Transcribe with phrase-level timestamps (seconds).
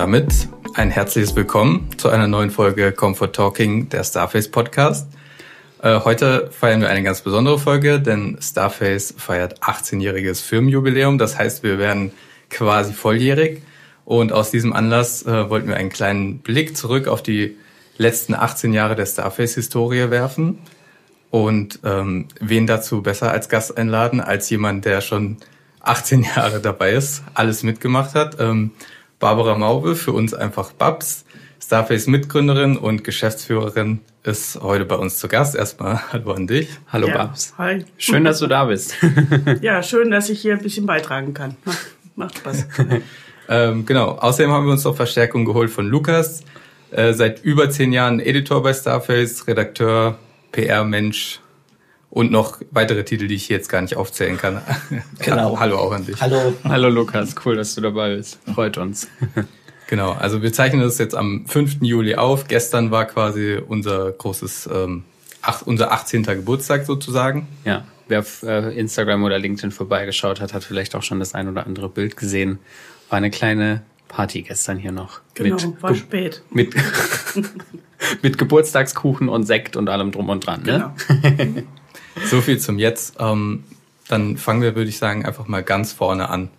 [0.00, 5.12] damit ein herzliches Willkommen zu einer neuen Folge Comfort Talking, der Starface Podcast.
[5.82, 11.18] Äh, heute feiern wir eine ganz besondere Folge, denn Starface feiert 18-jähriges Firmenjubiläum.
[11.18, 12.12] Das heißt, wir werden
[12.48, 13.60] quasi volljährig.
[14.06, 17.58] Und aus diesem Anlass äh, wollten wir einen kleinen Blick zurück auf die
[17.98, 20.60] letzten 18 Jahre der Starface-Historie werfen.
[21.28, 25.36] Und ähm, wen dazu besser als Gast einladen, als jemand, der schon
[25.80, 28.40] 18 Jahre dabei ist, alles mitgemacht hat.
[28.40, 28.70] Ähm,
[29.20, 31.26] Barbara Maube, für uns einfach Babs,
[31.62, 35.54] Starface-Mitgründerin und Geschäftsführerin, ist heute bei uns zu Gast.
[35.54, 36.70] Erstmal hallo an dich.
[36.90, 37.52] Hallo ja, Babs.
[37.58, 37.84] Hi.
[37.98, 38.96] Schön, dass du da bist.
[39.60, 41.54] ja, schön, dass ich hier ein bisschen beitragen kann.
[42.16, 42.66] Macht Spaß.
[43.50, 44.12] ähm, genau.
[44.12, 46.42] Außerdem haben wir uns noch Verstärkung geholt von Lukas.
[46.90, 50.18] Äh, seit über zehn Jahren Editor bei Starface, Redakteur,
[50.52, 51.40] PR-Mensch,
[52.10, 54.60] und noch weitere Titel, die ich hier jetzt gar nicht aufzählen kann.
[55.20, 55.58] Genau.
[55.60, 56.20] Hallo auch an dich.
[56.20, 56.54] Hallo.
[56.64, 58.38] Hallo Lukas, cool, dass du dabei bist.
[58.52, 59.08] Freut uns.
[59.86, 61.78] Genau, also wir zeichnen das jetzt am 5.
[61.80, 62.46] Juli auf.
[62.46, 65.02] Gestern war quasi unser großes, ähm,
[65.42, 66.22] ach, unser 18.
[66.22, 67.48] Geburtstag sozusagen.
[67.64, 71.48] Ja, wer auf äh, Instagram oder LinkedIn vorbeigeschaut hat, hat vielleicht auch schon das ein
[71.48, 72.60] oder andere Bild gesehen.
[73.08, 75.22] War eine kleine Party gestern hier noch.
[75.34, 76.44] Genau, mit, war spät.
[76.50, 76.72] Mit,
[78.22, 80.94] mit Geburtstagskuchen und Sekt und allem drum und dran, ne?
[81.34, 81.62] Genau.
[82.16, 83.16] So viel zum Jetzt.
[83.18, 83.64] Ähm,
[84.08, 86.50] dann fangen wir, würde ich sagen, einfach mal ganz vorne an.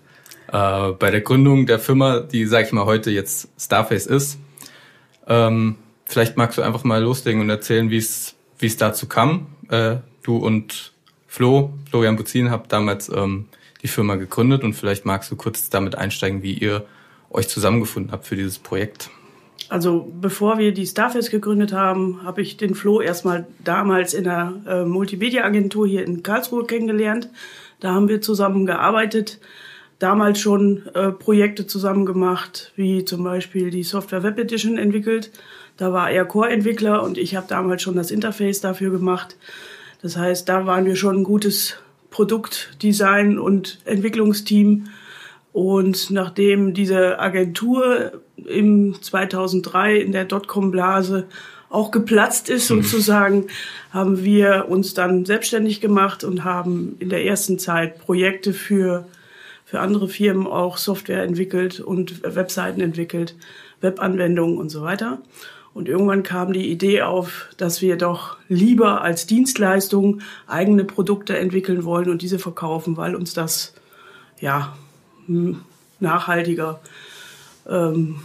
[0.52, 4.38] Äh, bei der Gründung der Firma, die, sag ich mal, heute jetzt Starface ist.
[5.28, 9.48] Ähm, vielleicht magst du einfach mal loslegen und erzählen, wie es wie es dazu kam.
[9.70, 10.94] Äh, du und
[11.28, 13.48] Flo, Florian Buzin, habt damals ähm,
[13.82, 16.86] die Firma gegründet und vielleicht magst du kurz damit einsteigen, wie ihr
[17.30, 19.10] euch zusammengefunden habt für dieses Projekt.
[19.72, 24.54] Also bevor wir die Starface gegründet haben, habe ich den Flo erstmal damals in der
[24.68, 27.30] äh, Multimedia-Agentur hier in Karlsruhe kennengelernt.
[27.80, 29.40] Da haben wir zusammen gearbeitet,
[29.98, 35.32] damals schon äh, Projekte zusammen gemacht, wie zum Beispiel die Software Web Edition entwickelt.
[35.78, 39.38] Da war er Core-Entwickler und ich habe damals schon das Interface dafür gemacht.
[40.02, 41.78] Das heißt, da waren wir schon ein gutes
[42.10, 44.90] Produktdesign und Entwicklungsteam
[45.54, 51.28] und nachdem diese Agentur im 2003 in der Dotcom-Blase
[51.70, 52.84] auch geplatzt ist mhm.
[52.84, 53.48] sozusagen,
[53.92, 59.08] haben wir uns dann selbstständig gemacht und haben in der ersten Zeit Projekte für,
[59.66, 63.36] für andere Firmen auch Software entwickelt und Webseiten entwickelt,
[63.82, 65.22] Webanwendungen und so weiter.
[65.74, 71.86] Und irgendwann kam die Idee auf, dass wir doch lieber als Dienstleistung eigene Produkte entwickeln
[71.86, 73.74] wollen und diese verkaufen, weil uns das
[74.42, 74.76] ja
[76.00, 76.80] nachhaltiger
[77.70, 78.22] ähm,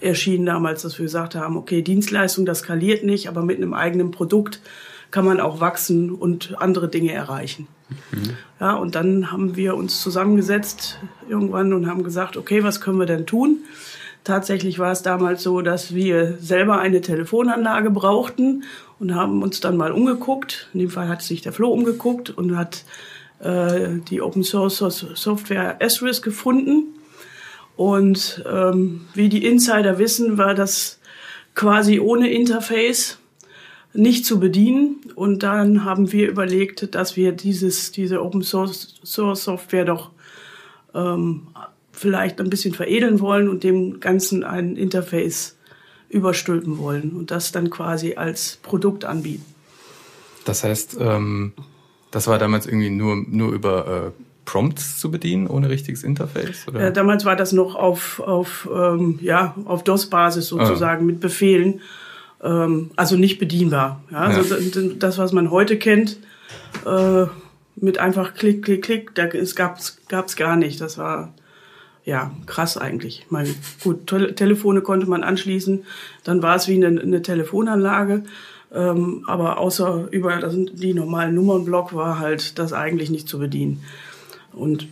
[0.00, 4.10] erschien damals, dass wir gesagt haben, okay, Dienstleistung, das skaliert nicht, aber mit einem eigenen
[4.10, 4.60] Produkt
[5.10, 7.68] kann man auch wachsen und andere Dinge erreichen.
[8.10, 8.36] Mhm.
[8.60, 13.06] Ja, und dann haben wir uns zusammengesetzt irgendwann und haben gesagt, okay, was können wir
[13.06, 13.58] denn tun?
[14.24, 18.64] Tatsächlich war es damals so, dass wir selber eine Telefonanlage brauchten
[18.98, 20.68] und haben uns dann mal umgeguckt.
[20.74, 22.82] In dem Fall hat sich der Flo umgeguckt und hat
[23.40, 24.78] äh, die Open Source
[25.14, 26.94] Software Esris gefunden.
[27.76, 30.98] Und ähm, wie die Insider wissen, war das
[31.54, 33.18] quasi ohne Interface
[33.92, 34.96] nicht zu bedienen.
[35.14, 40.10] Und dann haben wir überlegt, dass wir dieses, diese Open Source, Source Software doch
[40.94, 41.48] ähm,
[41.92, 45.56] vielleicht ein bisschen veredeln wollen und dem Ganzen ein Interface
[46.08, 49.44] überstülpen wollen und das dann quasi als Produkt anbieten.
[50.44, 51.52] Das heißt, ähm,
[52.16, 56.66] das war damals irgendwie nur, nur über äh, Prompts zu bedienen, ohne richtiges Interface?
[56.66, 56.84] Oder?
[56.84, 61.04] Ja, damals war das noch auf, auf, ähm, ja, auf DOS-Basis sozusagen ah.
[61.04, 61.82] mit Befehlen.
[62.42, 64.02] Ähm, also nicht bedienbar.
[64.10, 64.20] Ja?
[64.20, 64.94] Also ja.
[64.98, 66.18] das, was man heute kennt,
[66.86, 67.26] äh,
[67.76, 70.80] mit einfach Klick, Klick, Klick, da, es gab's, gab's gar nicht.
[70.80, 71.34] Das war
[72.06, 73.24] ja krass eigentlich.
[73.26, 73.54] Ich meine,
[73.84, 75.84] gut, Te Telefone konnte man anschließen,
[76.24, 78.22] dann war es wie eine, eine Telefonanlage.
[78.74, 83.82] Ähm, aber außer über das, die normalen Nummernblock war halt das eigentlich nicht zu bedienen.
[84.52, 84.88] Und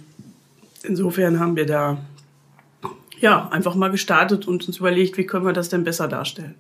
[0.83, 1.99] insofern haben wir da
[3.19, 6.55] ja einfach mal gestartet und uns überlegt, wie können wir das denn besser darstellen.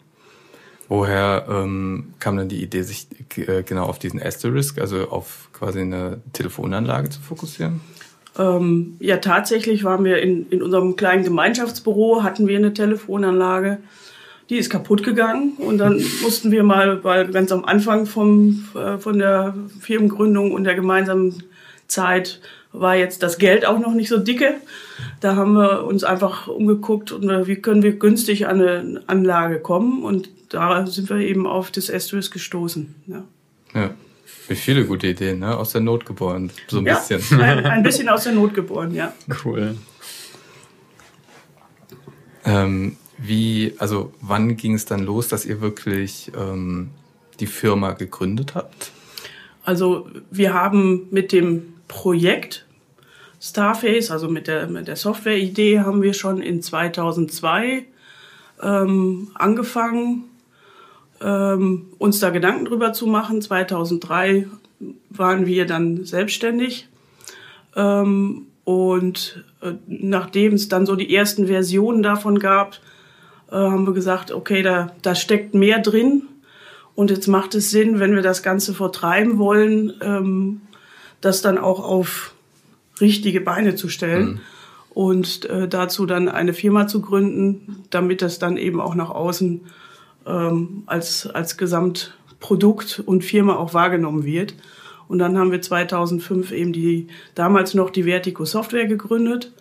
[0.88, 3.06] Woher ähm, kam dann die Idee, sich
[3.36, 7.80] äh, genau auf diesen Asterisk, also auf quasi eine Telefonanlage zu fokussieren?
[8.38, 13.78] Ähm, ja, tatsächlich waren wir in, in unserem kleinen Gemeinschaftsbüro, hatten wir eine Telefonanlage
[14.50, 18.98] die ist kaputt gegangen und dann mussten wir mal, weil ganz am Anfang vom, äh,
[18.98, 21.42] von der Firmengründung und der gemeinsamen
[21.88, 22.40] Zeit
[22.72, 24.54] war jetzt das Geld auch noch nicht so dicke.
[25.20, 29.60] Da haben wir uns einfach umgeguckt und äh, wie können wir günstig an eine Anlage
[29.60, 32.94] kommen und da sind wir eben auf das Asterisk gestoßen.
[33.06, 33.24] Ja.
[33.74, 33.90] ja.
[34.48, 35.56] Wie viele gute Ideen, ne?
[35.56, 37.40] Aus der Not geboren, so ein ja, bisschen.
[37.40, 39.14] Ein, ein bisschen aus der Not geboren, ja.
[39.42, 39.76] Cool.
[42.44, 42.96] Ähm,
[43.26, 46.90] wie, also wann ging es dann los, dass ihr wirklich ähm,
[47.40, 48.92] die Firma gegründet habt?
[49.64, 52.66] Also wir haben mit dem Projekt
[53.40, 57.84] Starface, also mit der, mit der Software-Idee, haben wir schon in 2002
[58.62, 60.24] ähm, angefangen,
[61.20, 63.40] ähm, uns da Gedanken drüber zu machen.
[63.40, 64.46] 2003
[65.10, 66.88] waren wir dann selbstständig.
[67.74, 72.80] Ähm, und äh, nachdem es dann so die ersten Versionen davon gab,
[73.54, 76.24] äh, haben wir gesagt, okay, da, da steckt mehr drin.
[76.96, 80.60] Und jetzt macht es Sinn, wenn wir das Ganze vertreiben wollen, ähm,
[81.20, 82.34] das dann auch auf
[83.00, 84.26] richtige Beine zu stellen.
[84.26, 84.40] Mhm.
[84.90, 89.60] Und äh, dazu dann eine Firma zu gründen, damit das dann eben auch nach außen
[90.26, 94.54] ähm, als, als Gesamtprodukt und Firma auch wahrgenommen wird.
[95.08, 99.52] Und dann haben wir 2005 eben die damals noch die Vertigo Software gegründet,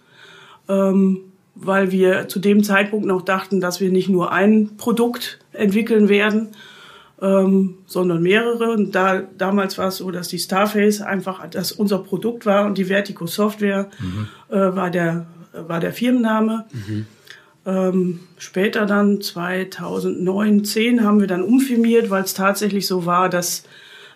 [0.69, 6.09] ähm, weil wir zu dem Zeitpunkt noch dachten, dass wir nicht nur ein Produkt entwickeln
[6.09, 6.49] werden,
[7.21, 8.71] ähm, sondern mehrere.
[8.71, 12.77] Und da, damals war es so, dass die Starface einfach das unser Produkt war und
[12.77, 14.27] die Vertigo Software mhm.
[14.49, 16.65] äh, war, der, war der Firmenname.
[16.71, 17.05] Mhm.
[17.65, 23.63] Ähm, später dann 2009, 10 haben wir dann umfirmiert, weil es tatsächlich so war, dass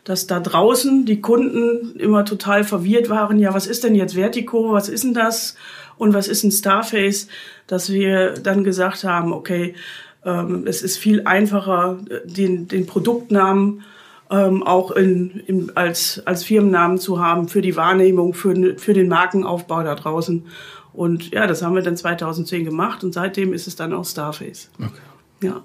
[0.04, 3.40] dass da draußen die Kunden immer total verwirrt waren.
[3.40, 4.72] Ja, was ist denn jetzt Vertigo?
[4.72, 5.58] Was ist denn das?
[5.98, 7.28] Und was ist ein Starface?
[7.68, 9.76] Dass wir dann gesagt haben, okay,
[10.26, 13.84] ähm, es ist viel einfacher, den, den Produktnamen
[14.30, 19.08] ähm, auch in, in, als, als Firmennamen zu haben für die Wahrnehmung, für, für den
[19.08, 20.46] Markenaufbau da draußen.
[20.94, 24.70] Und ja, das haben wir dann 2010 gemacht und seitdem ist es dann auch Starface.
[24.80, 25.48] Okay.
[25.48, 25.64] Ja.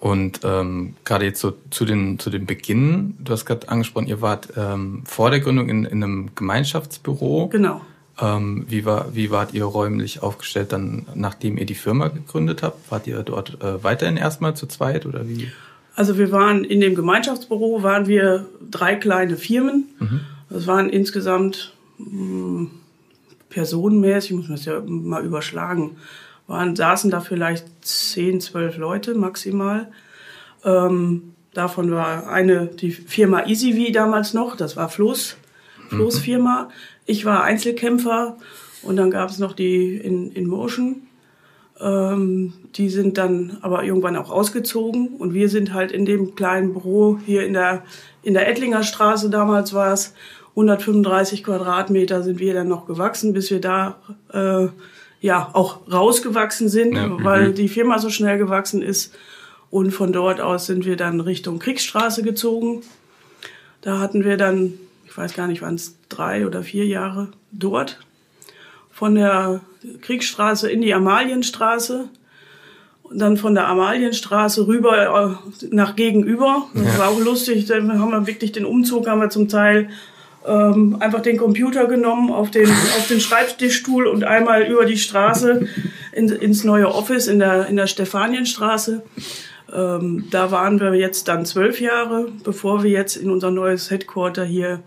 [0.00, 4.20] Und ähm, gerade jetzt so zu den zu dem Beginn, du hast gerade angesprochen, ihr
[4.20, 7.48] wart ähm, vor der Gründung in, in einem Gemeinschaftsbüro.
[7.48, 7.80] Genau.
[8.20, 12.90] Ähm, wie, war, wie wart ihr räumlich aufgestellt dann, nachdem ihr die Firma gegründet habt?
[12.90, 15.48] Wart ihr dort äh, weiterhin erstmal zu zweit oder wie?
[15.94, 19.88] Also wir waren in dem Gemeinschaftsbüro, waren wir drei kleine Firmen.
[19.98, 20.20] Mhm.
[20.50, 22.70] Das waren insgesamt mh, hm,
[23.50, 25.96] personenmäßig, muss man das ja mal überschlagen,
[26.46, 29.88] waren, saßen da vielleicht zehn, zwölf Leute maximal.
[30.64, 35.36] Ähm, davon war eine, die Firma EasyV damals noch, das war Floß,
[35.88, 36.68] Floß Firma.
[37.08, 37.12] Mhm.
[37.12, 38.36] Ich war Einzelkämpfer
[38.82, 41.02] und dann gab es noch die in, in Motion.
[41.80, 46.72] Ähm, die sind dann aber irgendwann auch ausgezogen und wir sind halt in dem kleinen
[46.72, 47.84] Büro hier in der,
[48.22, 50.14] in der Ettlinger Straße damals war es,
[50.50, 53.96] 135 Quadratmeter sind wir dann noch gewachsen, bis wir da
[54.32, 54.68] äh,
[55.20, 57.54] ja auch rausgewachsen sind, ja, weil mhm.
[57.54, 59.14] die Firma so schnell gewachsen ist.
[59.70, 62.82] Und von dort aus sind wir dann Richtung Kriegsstraße gezogen.
[63.82, 64.74] Da hatten wir dann,
[65.08, 67.98] ich weiß gar nicht, waren es drei oder vier Jahre dort.
[68.90, 69.60] Von der
[70.02, 72.08] Kriegsstraße in die Amalienstraße.
[73.02, 76.66] Und dann von der Amalienstraße rüber äh, nach gegenüber.
[76.74, 76.98] Das ja.
[76.98, 77.64] war auch lustig.
[77.64, 79.88] Dann haben wir wirklich den Umzug, haben wir zum Teil
[80.46, 85.66] ähm, einfach den Computer genommen, auf den, auf den Schreibtischstuhl und einmal über die Straße
[86.12, 89.02] in, ins neue Office in der, in der Stefanienstraße.
[89.72, 94.44] Ähm, da waren wir jetzt dann zwölf Jahre, bevor wir jetzt in unser neues Headquarter
[94.44, 94.80] hier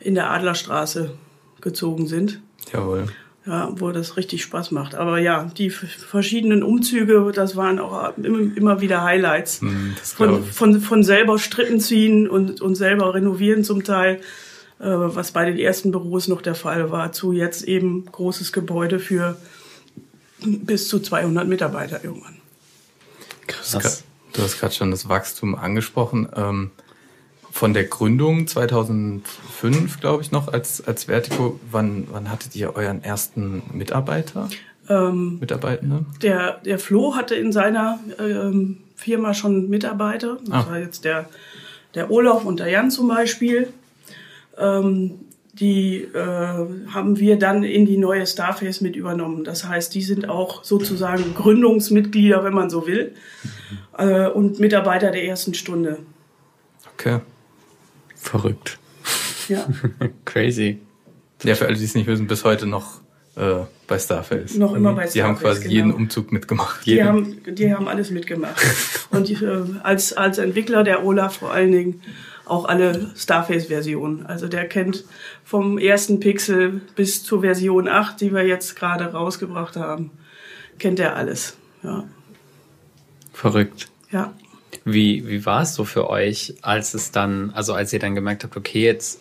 [0.00, 1.12] in der Adlerstraße
[1.60, 2.40] gezogen sind.
[2.72, 3.06] Jawohl.
[3.46, 4.96] Ja, wo das richtig Spaß macht.
[4.96, 9.62] Aber ja, die verschiedenen Umzüge, das waren auch immer wieder Highlights.
[9.62, 14.20] Mm, von, von, von selber Stritten ziehen und, und selber renovieren zum Teil.
[14.78, 18.98] Äh, was bei den ersten Büros noch der Fall war, zu jetzt eben großes Gebäude
[18.98, 19.36] für
[20.44, 22.36] bis zu 200 Mitarbeiter irgendwann.
[23.46, 24.04] Krass.
[24.36, 26.28] Du hast gerade schon das Wachstum angesprochen.
[26.36, 26.70] Ähm,
[27.50, 33.02] von der Gründung 2005, glaube ich, noch als, als Vertigo, wann, wann hattet ihr euren
[33.02, 34.50] ersten Mitarbeiter?
[34.90, 36.04] Ähm, Mitarbeitende?
[36.20, 40.36] Der, der Flo hatte in seiner ähm, Firma schon Mitarbeiter.
[40.44, 40.70] Das ah.
[40.70, 41.30] war jetzt der,
[41.94, 43.72] der Olaf und der Jan zum Beispiel.
[44.58, 45.12] Ähm,
[45.54, 46.18] die äh,
[46.92, 49.44] haben wir dann in die neue Starface mit übernommen.
[49.44, 53.14] Das heißt, die sind auch sozusagen Gründungsmitglieder, wenn man so will,
[53.98, 55.98] äh, und Mitarbeiter der ersten Stunde.
[56.94, 57.20] Okay.
[58.14, 58.78] Verrückt.
[59.48, 59.66] Ja.
[60.24, 60.80] Crazy.
[61.42, 63.00] Ja, für alle, die es nicht wissen, bis heute noch
[63.36, 64.56] äh, bei Starface.
[64.56, 65.12] Noch immer bei Starface.
[65.12, 65.74] Die haben quasi genau.
[65.74, 66.86] jeden Umzug mitgemacht.
[66.86, 68.56] Die haben, die haben alles mitgemacht.
[69.10, 72.02] und die, äh, als, als Entwickler, der Olaf vor allen Dingen,
[72.46, 74.24] auch alle Starface-Versionen.
[74.24, 75.04] Also der kennt
[75.44, 80.10] vom ersten Pixel bis zur Version 8, die wir jetzt gerade rausgebracht haben,
[80.78, 81.56] kennt er alles.
[81.82, 82.04] Ja.
[83.36, 83.88] Verrückt.
[84.10, 84.32] Ja.
[84.86, 88.44] Wie, wie war es so für euch, als es dann, also als ihr dann gemerkt
[88.44, 89.20] habt, okay, jetzt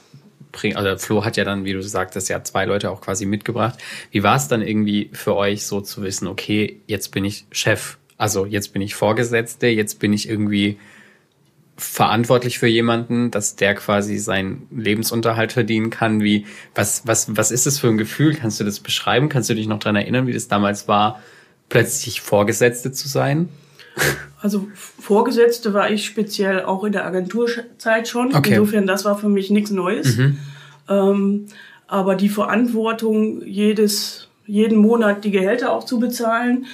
[0.54, 3.78] bringen, also Flo hat ja dann, wie du sagtest, ja zwei Leute auch quasi mitgebracht.
[4.12, 7.98] Wie war es dann irgendwie für euch so zu wissen, okay, jetzt bin ich Chef,
[8.16, 10.78] also jetzt bin ich Vorgesetzte, jetzt bin ich irgendwie
[11.76, 16.22] verantwortlich für jemanden, dass der quasi seinen Lebensunterhalt verdienen kann?
[16.22, 18.34] Wie, was, was, was ist das für ein Gefühl?
[18.34, 19.28] Kannst du das beschreiben?
[19.28, 21.22] Kannst du dich noch dran erinnern, wie das damals war,
[21.68, 23.50] plötzlich Vorgesetzte zu sein?
[24.42, 28.36] Also Vorgesetzte war ich speziell auch in der Agenturzeit schon.
[28.36, 28.52] Okay.
[28.52, 30.18] Insofern, das war für mich nichts Neues.
[30.18, 30.38] Mhm.
[30.88, 31.46] Ähm,
[31.88, 36.66] aber die Verantwortung, jedes, jeden Monat die Gehälter auch zu bezahlen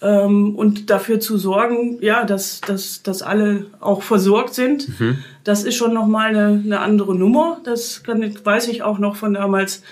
[0.00, 5.18] ähm, und dafür zu sorgen, ja, dass, dass, dass alle auch versorgt sind, mhm.
[5.44, 7.60] das ist schon nochmal eine, eine andere Nummer.
[7.64, 9.82] Das kann, weiß ich auch noch von damals,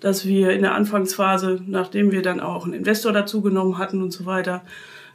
[0.00, 4.12] dass wir in der Anfangsphase, nachdem wir dann auch einen Investor dazu genommen hatten und
[4.12, 4.62] so weiter,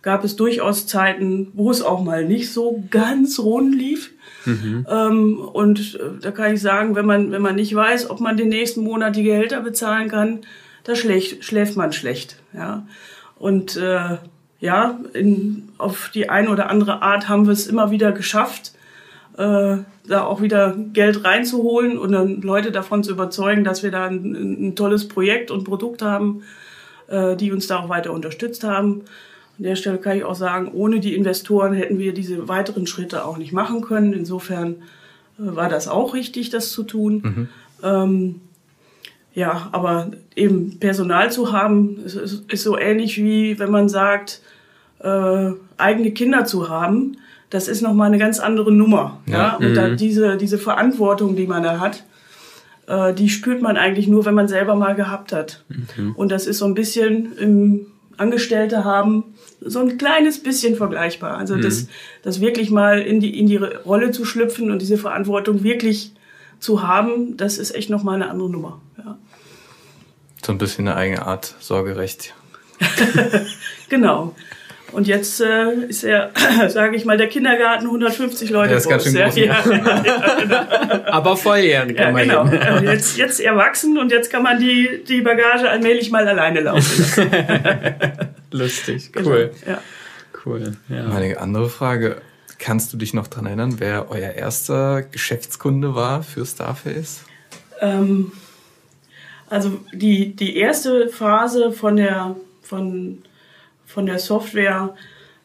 [0.02, 4.12] gab es durchaus Zeiten, wo es auch mal nicht so ganz rund lief.
[4.46, 4.86] Mhm.
[4.90, 8.38] Ähm, und äh, da kann ich sagen, wenn man, wenn man nicht weiß, ob man
[8.38, 10.40] den nächsten Monat die Gehälter bezahlen kann,
[10.84, 12.38] da schläft, schläft man schlecht.
[12.54, 12.86] Ja.
[13.38, 14.18] Und äh,
[14.60, 18.74] ja, in, auf die eine oder andere Art haben wir es immer wieder geschafft,
[19.38, 19.78] äh,
[20.08, 24.68] da auch wieder Geld reinzuholen und dann Leute davon zu überzeugen, dass wir da ein,
[24.70, 26.44] ein tolles Projekt und Produkt haben,
[27.08, 29.04] äh, die uns da auch weiter unterstützt haben.
[29.62, 33.24] An der Stelle kann ich auch sagen, ohne die Investoren hätten wir diese weiteren Schritte
[33.26, 34.12] auch nicht machen können.
[34.12, 34.78] Insofern
[35.38, 37.22] äh, war das auch richtig, das zu tun.
[37.24, 37.50] Mhm.
[37.84, 38.42] Ähm,
[39.36, 44.42] ja, aber eben Personal zu haben, ist, ist, so ähnlich wie wenn man sagt,
[44.98, 47.18] äh, eigene Kinder zu haben.
[47.52, 49.22] Das ist nochmal eine ganz andere Nummer.
[49.28, 49.38] Ja.
[49.38, 49.56] ja?
[49.58, 49.76] Und mhm.
[49.76, 52.04] da diese, diese Verantwortung, die man da hat,
[52.88, 55.64] äh, die spürt man eigentlich nur, wenn man selber mal gehabt hat.
[55.70, 56.14] Mhm.
[56.14, 57.86] Und das ist so ein bisschen im
[58.18, 61.38] Angestellte haben, so ein kleines bisschen vergleichbar.
[61.38, 61.62] Also mhm.
[61.62, 61.88] das,
[62.24, 66.14] das wirklich mal in die, in die Rolle zu schlüpfen und diese Verantwortung wirklich
[66.60, 68.82] zu haben, das ist echt nochmal eine andere Nummer.
[68.98, 69.18] Ja.
[70.46, 72.34] So ein bisschen eine eigene Art Sorgerecht.
[73.90, 74.36] genau.
[74.92, 76.32] Und jetzt äh, ist er,
[76.70, 78.92] sage ich mal, der Kindergarten 150 Leute der ist groß.
[78.92, 79.36] Ganz schön groß.
[79.38, 80.56] Ja, ja, ja, genau.
[81.06, 81.98] Aber volljährig.
[81.98, 82.46] Ja, genau.
[82.82, 87.32] Jetzt, jetzt erwachsen und jetzt kann man die, die Bagage allmählich mal alleine laufen lassen.
[88.52, 89.52] Lustig, cool.
[89.64, 89.72] Genau.
[89.72, 89.82] Ja.
[90.46, 90.78] Cool.
[90.90, 91.04] Ja.
[91.04, 92.22] Meine andere Frage.
[92.60, 97.24] Kannst du dich noch dran erinnern, wer euer erster Geschäftskunde war für Starface?
[97.80, 98.32] Ähm,
[99.50, 103.24] also die, die erste Phase von der, von
[103.94, 104.96] von der Software,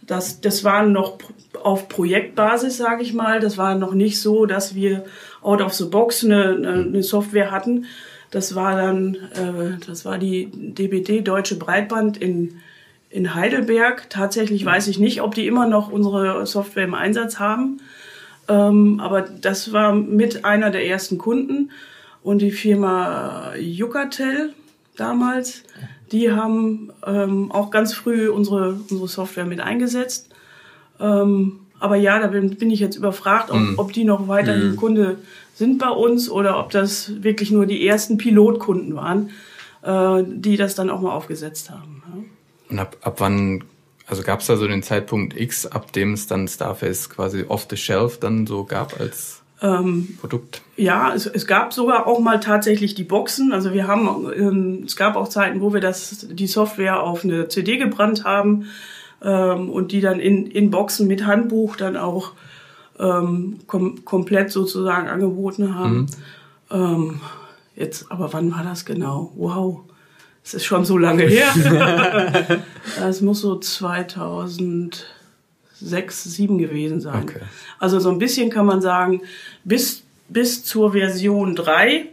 [0.06, 1.18] das, das war noch
[1.62, 3.40] auf Projektbasis, sage ich mal.
[3.40, 5.04] Das war noch nicht so, dass wir
[5.42, 7.86] out of the box eine, eine Software hatten.
[8.30, 12.60] Das war dann, äh, das war die DBD Deutsche Breitband in,
[13.10, 14.08] in Heidelberg.
[14.10, 17.80] Tatsächlich weiß ich nicht, ob die immer noch unsere Software im Einsatz haben.
[18.48, 21.70] Ähm, aber das war mit einer der ersten Kunden.
[22.22, 24.52] Und die Firma Yucatel
[24.96, 25.62] damals,
[26.12, 30.30] die haben ähm, auch ganz früh unsere, unsere Software mit eingesetzt.
[31.00, 33.74] Ähm, aber ja, da bin, bin ich jetzt überfragt, ob, mm.
[33.76, 34.76] ob die noch weiterhin mm.
[34.76, 35.18] Kunde
[35.54, 39.30] sind bei uns oder ob das wirklich nur die ersten Pilotkunden waren,
[39.82, 42.02] äh, die das dann auch mal aufgesetzt haben.
[42.06, 42.24] Ja.
[42.70, 43.64] Und ab, ab wann,
[44.06, 47.66] also gab es da so den Zeitpunkt X, ab dem es dann Starface quasi off
[47.68, 50.62] the shelf dann so gab als ähm, Produkt?
[50.76, 53.52] Ja, es, es gab sogar auch mal tatsächlich die Boxen.
[53.52, 57.48] Also wir haben, ähm, es gab auch Zeiten, wo wir das, die Software auf eine
[57.48, 58.66] CD gebrannt haben
[59.22, 62.32] ähm, und die dann in, in Boxen mit Handbuch dann auch
[62.98, 66.00] ähm, kom komplett sozusagen angeboten haben.
[66.00, 66.06] Mhm.
[66.70, 67.20] Ähm,
[67.74, 69.32] jetzt, aber wann war das genau?
[69.36, 69.80] Wow.
[70.44, 72.60] Es ist schon so lange her.
[73.00, 75.04] Es muss so 2000
[75.80, 77.22] sechs, sieben gewesen sein.
[77.22, 77.40] Okay.
[77.78, 79.22] Also so ein bisschen kann man sagen,
[79.64, 82.08] bis, bis zur Version drei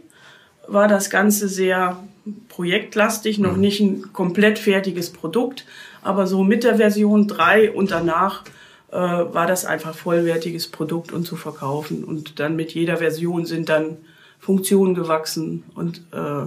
[0.66, 2.02] war das Ganze sehr
[2.48, 3.60] projektlastig, noch mhm.
[3.60, 5.66] nicht ein komplett fertiges Produkt,
[6.02, 8.44] aber so mit der Version drei und danach
[8.90, 12.04] äh, war das einfach vollwertiges Produkt und zu verkaufen.
[12.04, 13.98] Und dann mit jeder Version sind dann
[14.38, 16.46] Funktionen gewachsen und äh,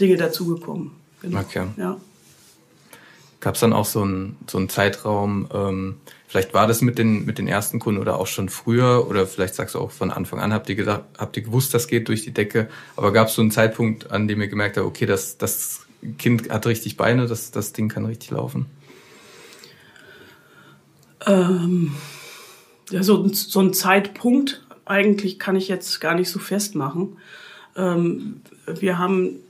[0.00, 0.92] Dinge dazugekommen.
[1.22, 1.40] Genau.
[1.40, 1.66] Okay.
[1.76, 1.96] Ja.
[3.40, 5.96] Gab es dann auch so einen so einen Zeitraum, ähm,
[6.28, 9.54] vielleicht war das mit den, mit den ersten Kunden oder auch schon früher oder vielleicht
[9.54, 12.22] sagst du auch von Anfang an, habt ihr, gedacht, habt ihr gewusst, das geht durch
[12.22, 15.38] die Decke, aber gab es so einen Zeitpunkt, an dem ihr gemerkt habt, okay, das,
[15.38, 15.86] das
[16.18, 18.66] Kind hat richtig Beine, das, das Ding kann richtig laufen?
[21.26, 21.94] Ähm,
[22.90, 27.18] ja, so, so ein Zeitpunkt eigentlich kann ich jetzt gar nicht so festmachen.
[27.76, 29.40] Ähm, wir haben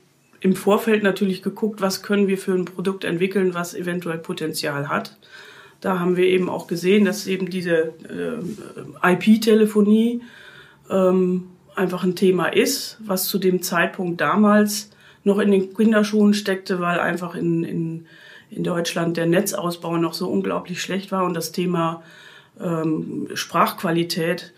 [0.41, 5.17] im Vorfeld natürlich geguckt, was können wir für ein Produkt entwickeln, was eventuell Potenzial hat.
[5.81, 10.23] Da haben wir eben auch gesehen, dass eben diese äh, IP-Telefonie
[10.91, 14.91] ähm, einfach ein Thema ist, was zu dem Zeitpunkt damals
[15.25, 18.07] noch in den Kinderschuhen steckte, weil einfach in, in,
[18.51, 22.03] in Deutschland der Netzausbau noch so unglaublich schlecht war und das Thema
[22.61, 24.53] ähm, Sprachqualität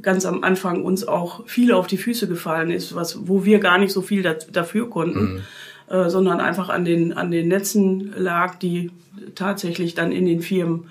[0.00, 3.78] ganz am Anfang uns auch viel auf die Füße gefallen ist, was, wo wir gar
[3.78, 5.40] nicht so viel da, dafür konnten, mhm.
[5.90, 8.90] Äh, sondern einfach an den, an den Netzen lag, die
[9.34, 10.86] tatsächlich dann in den Firmen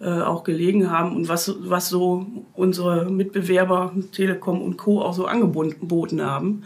[0.00, 5.00] äh, auch gelegen haben und was, was so unsere Mitbewerber Telekom und Co.
[5.00, 6.64] auch so angeboten haben.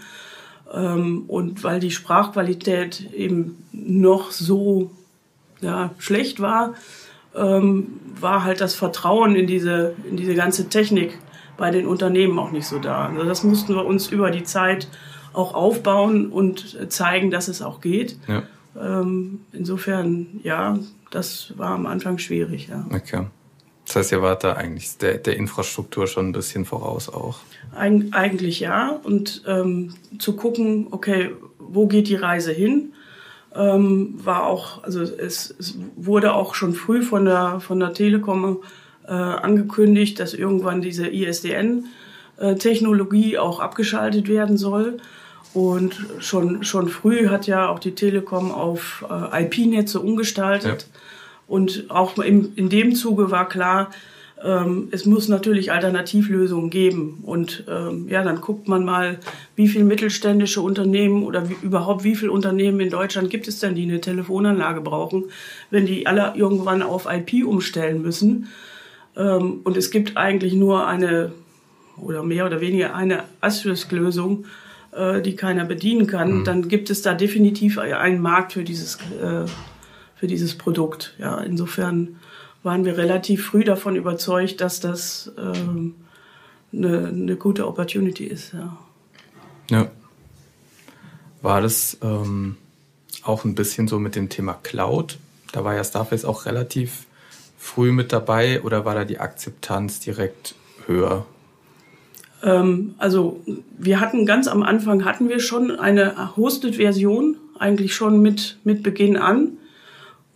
[0.73, 4.91] Ähm, und weil die Sprachqualität eben noch so
[5.61, 6.75] ja, schlecht war,
[7.35, 11.19] ähm, war halt das Vertrauen in diese, in diese ganze Technik
[11.59, 13.09] bei den Unternehmen auch nicht so da.
[13.09, 14.89] Also das mussten wir uns über die Zeit
[15.37, 18.17] auch aufbauen und zeigen, dass es auch geht.
[18.27, 18.43] Ja.
[18.81, 20.79] Ähm, insofern, ja,
[21.11, 22.69] das war am Anfang schwierig.
[22.69, 22.87] Ja.
[22.93, 23.27] Okay.
[23.87, 27.39] Das heißt, ihr wart da eigentlich der, der Infrastruktur schon ein bisschen voraus auch.
[27.75, 29.01] Eig eigentlich ja.
[29.03, 32.93] Und ähm, zu gucken, okay, wo geht die Reise hin?
[33.55, 38.59] Ähm, war auch, also es, es, wurde auch schon früh von der, von der Telekom
[39.07, 44.99] äh, angekündigt, dass irgendwann diese ISDN-Technologie äh, auch abgeschaltet werden soll.
[45.57, 50.83] Und schon, schon früh hat ja auch die Telekom auf äh, IP-Netze umgestaltet.
[50.83, 51.01] Ja.
[51.47, 53.91] Und auch in, in dem Zuge war klar,
[54.45, 57.21] ähm, es muss natürlich Alternativlösungen geben.
[57.23, 59.19] Und ähm, ja, dann guckt man mal,
[59.55, 63.75] wie viele mittelständische Unternehmen oder wie, überhaupt wie viele Unternehmen in Deutschland gibt es denn,
[63.75, 65.25] die eine Telefonanlage brauchen,
[65.71, 68.49] wenn die alle irgendwann auf IP umstellen müssen.
[69.17, 71.33] Ähm, und es gibt eigentlich nur eine
[71.97, 74.45] oder mehr oder weniger eine Asterisk-Lösung,
[75.23, 76.39] die keiner bedienen kann.
[76.39, 76.45] Mhm.
[76.45, 79.47] Dann gibt es da definitiv einen Markt für dieses, äh,
[80.15, 81.15] für dieses Produkt.
[81.19, 82.17] Ja, insofern
[82.63, 85.95] waren wir relativ früh davon überzeugt, dass das ähm,
[86.73, 88.53] eine, eine gute Opportunity ist.
[88.53, 88.77] Ja.
[89.71, 89.91] ja.
[91.43, 92.57] War das ähm,
[93.23, 95.19] auch ein bisschen so mit dem Thema Cloud?
[95.53, 97.07] Da war ja Starface auch relativ
[97.59, 100.55] früh mit dabei oder war da die Akzeptanz direkt
[100.87, 101.27] höher?
[102.43, 103.41] Ähm, also
[103.79, 109.17] wir hatten ganz am Anfang hatten wir schon eine Hosted-Version, eigentlich schon mit, mit Beginn
[109.17, 109.53] an.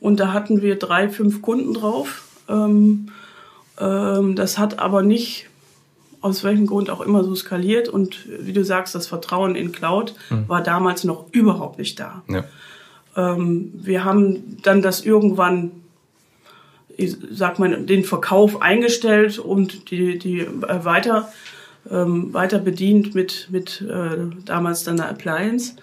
[0.01, 2.25] Und da hatten wir drei, fünf Kunden drauf.
[2.49, 3.09] Ähm,
[3.79, 5.47] ähm, das hat aber nicht
[6.23, 7.89] aus welchem Grund auch immer so skaliert.
[7.89, 10.49] Und wie du sagst, das Vertrauen in Cloud mhm.
[10.49, 12.23] war damals noch überhaupt nicht da.
[12.29, 12.45] Ja.
[13.17, 15.73] Ähm, wir haben dann das irgendwann,
[16.97, 21.33] ich sag mal, den Verkauf eingestellt und die, die äh, weiter,
[21.91, 25.77] ähm, weiter bedient mit, mit äh, damals dann der Appliance,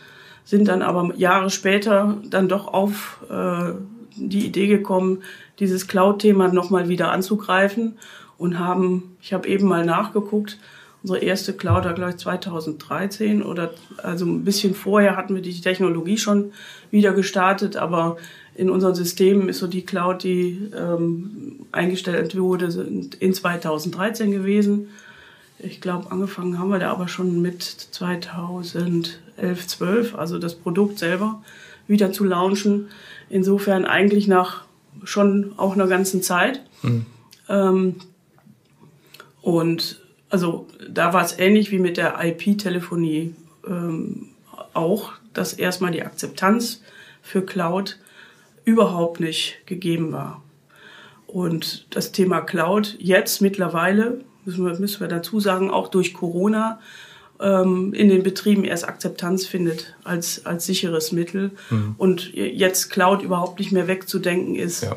[0.44, 3.74] sind dann aber Jahre später dann doch auf äh,
[4.16, 5.24] die Idee gekommen,
[5.60, 7.98] dieses Cloud-Thema nochmal wieder anzugreifen
[8.38, 10.58] und haben, ich habe eben mal nachgeguckt,
[11.04, 15.62] unsere erste Cloud war, glaube ich, 2013 oder also ein bisschen vorher hatten wir die
[15.62, 16.52] Technologie schon
[16.92, 18.18] wieder gestartet, aber
[18.56, 22.66] in unseren Systemen ist so die Cloud, die ähm, eingestellt wurde,
[23.20, 24.90] in 2013 gewesen.
[25.60, 31.42] Ich glaube, angefangen haben wir da aber schon mit 2011, 12, also das Produkt selber
[31.88, 32.90] wieder zu launchen.
[33.30, 34.66] Insofern eigentlich nach
[35.04, 36.62] schon auch einer ganzen Zeit.
[36.84, 37.06] Mhm.
[37.50, 37.96] Ähm,
[39.42, 43.34] und also da war es ähnlich wie mit der IP-Telefonie
[43.66, 44.28] ähm,
[44.74, 46.82] auch, dass erstmal die Akzeptanz
[47.22, 47.98] für Cloud
[48.66, 50.44] überhaupt nicht gegeben war.
[51.26, 56.80] Und das Thema Cloud jetzt mittlerweile, müssen wir, müssen wir dazu sagen, auch durch Corona
[57.40, 61.96] ähm, in den Betrieben erst Akzeptanz findet als, als sicheres Mittel mhm.
[61.98, 64.96] und jetzt Cloud überhaupt nicht mehr wegzudenken ist ja.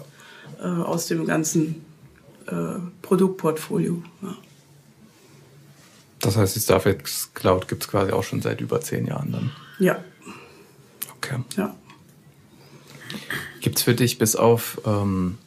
[0.60, 1.84] äh, aus dem ganzen
[2.46, 4.02] äh, Produktportfolio.
[4.22, 4.36] Ja.
[6.20, 9.50] Das heißt, die Starface Cloud gibt es quasi auch schon seit über zehn Jahren dann?
[9.78, 10.04] Ja.
[11.16, 11.38] Okay.
[11.56, 11.74] Ja.
[13.60, 15.38] Gibt es für dich bis auf ähm,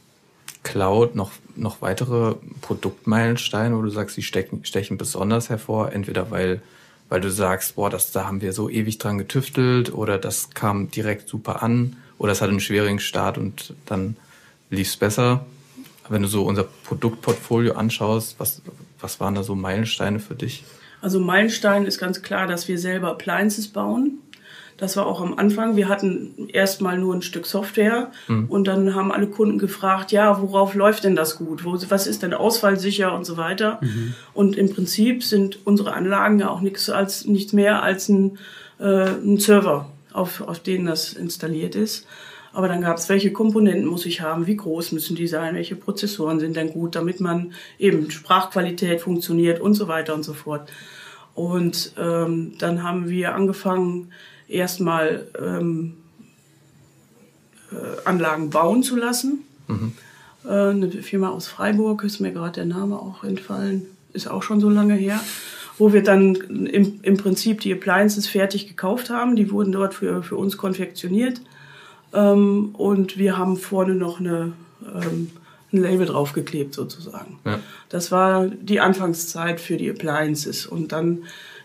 [0.73, 6.61] Cloud noch, noch weitere Produktmeilensteine, wo du sagst, die stechen, stechen besonders hervor, entweder weil
[7.09, 10.89] weil du sagst, boah, das, da haben wir so ewig dran getüftelt oder das kam
[10.89, 14.15] direkt super an oder es hat einen schwierigen Start und dann
[14.71, 15.45] lief es besser.
[16.09, 18.63] Wenn du so unser Produktportfolio anschaust, was,
[18.99, 20.63] was waren da so Meilensteine für dich?
[21.01, 24.17] Also Meilenstein ist ganz klar, dass wir selber Appliances bauen.
[24.77, 25.75] Das war auch am Anfang.
[25.75, 28.45] Wir hatten erstmal nur ein Stück Software mhm.
[28.49, 31.63] und dann haben alle Kunden gefragt, ja, worauf läuft denn das gut?
[31.63, 33.79] Wo, was ist denn ausfallsicher und so weiter?
[33.81, 34.15] Mhm.
[34.33, 38.37] Und im Prinzip sind unsere Anlagen ja auch nichts als nichts mehr als ein,
[38.79, 42.07] äh, ein Server, auf, auf denen das installiert ist.
[42.53, 45.75] Aber dann gab es, welche Komponenten muss ich haben, wie groß müssen die sein, welche
[45.75, 50.71] Prozessoren sind denn gut, damit man eben Sprachqualität funktioniert und so weiter und so fort.
[51.33, 54.11] Und ähm, dann haben wir angefangen,
[54.47, 55.95] erstmal ähm,
[57.71, 59.43] äh, Anlagen bauen zu lassen.
[59.67, 59.93] Mhm.
[60.45, 64.59] Äh, eine Firma aus Freiburg, ist mir gerade der Name auch entfallen, ist auch schon
[64.59, 65.19] so lange her,
[65.77, 69.35] wo wir dann im, im Prinzip die Appliances fertig gekauft haben.
[69.35, 71.41] Die wurden dort für, für uns konfektioniert.
[72.13, 74.53] Ähm, und wir haben vorne noch eine,
[74.83, 75.31] ähm,
[75.71, 77.39] ein Label draufgeklebt sozusagen.
[77.45, 77.59] Ja.
[77.89, 80.67] Das war die Anfangszeit für die Appliances.
[80.67, 81.23] Und dann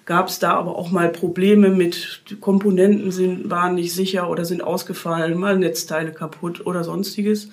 [0.08, 4.64] gab es da aber auch mal Probleme mit Komponenten sind, waren nicht sicher oder sind
[4.64, 7.50] ausgefallen, mal Netzteile kaputt oder sonstiges,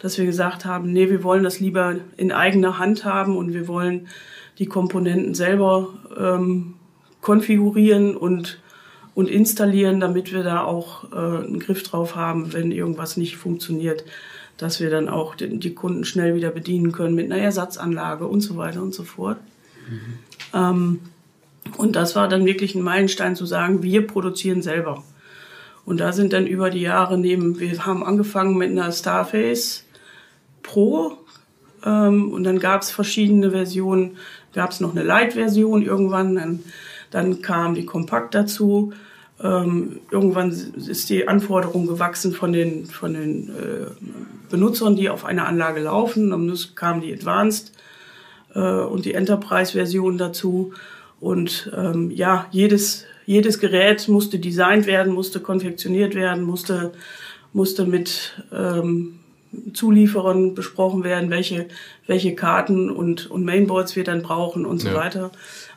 [0.00, 3.68] dass wir gesagt haben, nee, wir wollen das lieber in eigener Hand haben und wir
[3.68, 4.08] wollen
[4.58, 6.74] die Komponenten selber ähm,
[7.22, 8.60] konfigurieren und,
[9.14, 14.04] und installieren, damit wir da auch äh, einen Griff drauf haben, wenn irgendwas nicht funktioniert,
[14.58, 18.42] dass wir dann auch den, die Kunden schnell wieder bedienen können mit einer Ersatzanlage und
[18.42, 19.38] so weiter und so fort.
[19.88, 20.18] Mhm.
[20.52, 21.00] Ähm,
[21.76, 25.02] und das war dann wirklich ein Meilenstein zu sagen, wir produzieren selber.
[25.84, 29.84] Und da sind dann über die Jahre neben, wir haben angefangen mit einer Starface
[30.62, 31.18] Pro
[31.84, 34.16] ähm, und dann gab es verschiedene Versionen,
[34.54, 36.60] gab es noch eine Light-Version irgendwann, dann,
[37.10, 38.92] dann kam die Kompakt dazu.
[39.42, 43.86] Ähm, irgendwann ist die Anforderung gewachsen von den, von den äh,
[44.48, 46.30] Benutzern, die auf einer Anlage laufen.
[46.30, 47.72] Dann kam die Advanced
[48.54, 50.72] äh, und die Enterprise-Version dazu.
[51.20, 56.92] Und ähm, ja, jedes, jedes Gerät musste designt werden, musste konfektioniert werden, musste,
[57.52, 59.20] musste mit ähm,
[59.72, 61.68] Zulieferern besprochen werden, welche,
[62.06, 64.94] welche Karten und, und Mainboards wir dann brauchen und so ja.
[64.94, 65.30] weiter.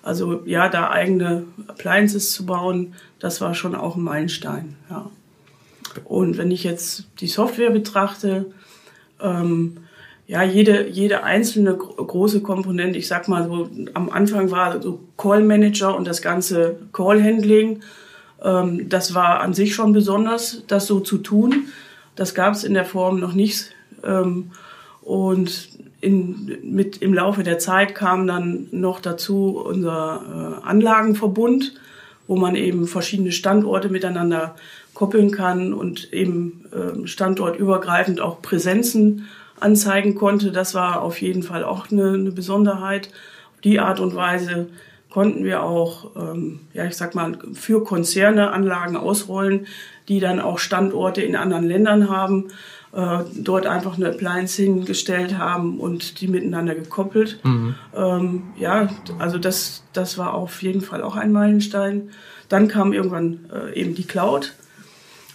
[0.04, 4.76] Also ja, da eigene Appliances zu bauen, das war schon auch ein Meilenstein.
[4.90, 5.10] Ja.
[6.06, 8.48] Und wenn ich jetzt die Software betrachte,
[9.22, 9.78] ähm,
[10.28, 15.42] ja, jede, jede einzelne große Komponente, ich sag mal so, am Anfang war so Call
[15.42, 17.82] Manager und das ganze Call Handling,
[18.44, 21.68] ähm, das war an sich schon besonders, das so zu tun.
[22.16, 23.72] Das gab es in der Form noch nicht.
[24.04, 24.52] Ähm,
[25.02, 25.70] und
[26.02, 31.74] in, mit, im Laufe der Zeit kam dann noch dazu unser äh, Anlagenverbund,
[32.28, 34.56] wo man eben verschiedene Standorte miteinander
[34.94, 39.28] koppeln kann und eben äh, standortübergreifend auch Präsenzen
[39.60, 40.52] anzeigen konnte.
[40.52, 43.10] Das war auf jeden Fall auch eine, eine Besonderheit.
[43.54, 44.68] Auf die Art und Weise
[45.10, 49.68] konnten wir auch, ähm, ja, ich sag mal, für Konzerne Anlagen ausrollen,
[50.08, 52.50] die dann auch Standorte in anderen Ländern haben,
[52.94, 57.40] äh, dort einfach eine Appliance hingestellt haben und die miteinander gekoppelt.
[57.44, 57.76] Mhm.
[57.96, 58.90] Ähm, ja,
[59.20, 62.10] also das, das war auf jeden Fall auch ein Meilenstein.
[62.50, 64.54] Dann kam irgendwann äh, eben die Cloud.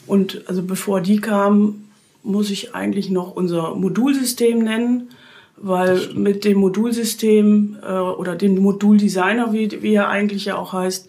[0.06, 1.84] Und also bevor die kam,
[2.22, 5.10] muss ich eigentlich noch unser Modulsystem nennen,
[5.56, 11.08] weil mit dem Modulsystem äh, oder dem Moduldesigner, wie, wie er eigentlich ja auch heißt,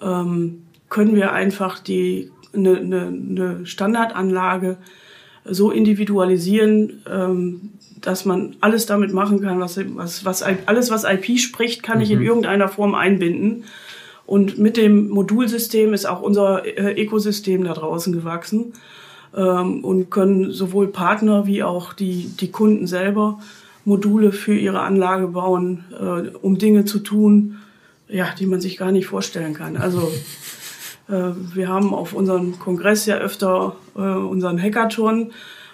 [0.00, 4.76] ähm, können wir einfach die eine, eine, eine Standardanlage
[5.44, 11.38] so individualisieren, ähm, dass man alles damit machen kann, was, was, was alles, was IP
[11.38, 12.04] spricht, kann mhm.
[12.04, 12.26] ich in mhm.
[12.26, 13.64] irgendeiner Form einbinden.
[14.26, 18.72] Und mit dem Modulsystem ist auch unser äh, Ökosystem da draußen gewachsen
[19.36, 23.38] ähm, und können sowohl Partner wie auch die, die Kunden selber
[23.84, 27.58] Module für ihre Anlage bauen, äh, um Dinge zu tun,
[28.08, 29.76] ja, die man sich gar nicht vorstellen kann.
[29.76, 30.12] Also
[31.08, 35.32] äh, wir haben auf unserem Kongress ja öfter äh, unseren Hackathon,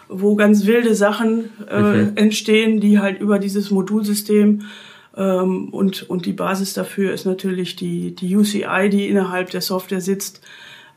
[0.08, 2.08] wo ganz wilde Sachen äh, okay.
[2.14, 4.62] entstehen, die halt über dieses Modulsystem
[5.16, 10.00] ähm, und, und die Basis dafür ist natürlich die, die UCI, die innerhalb der Software
[10.00, 10.40] sitzt,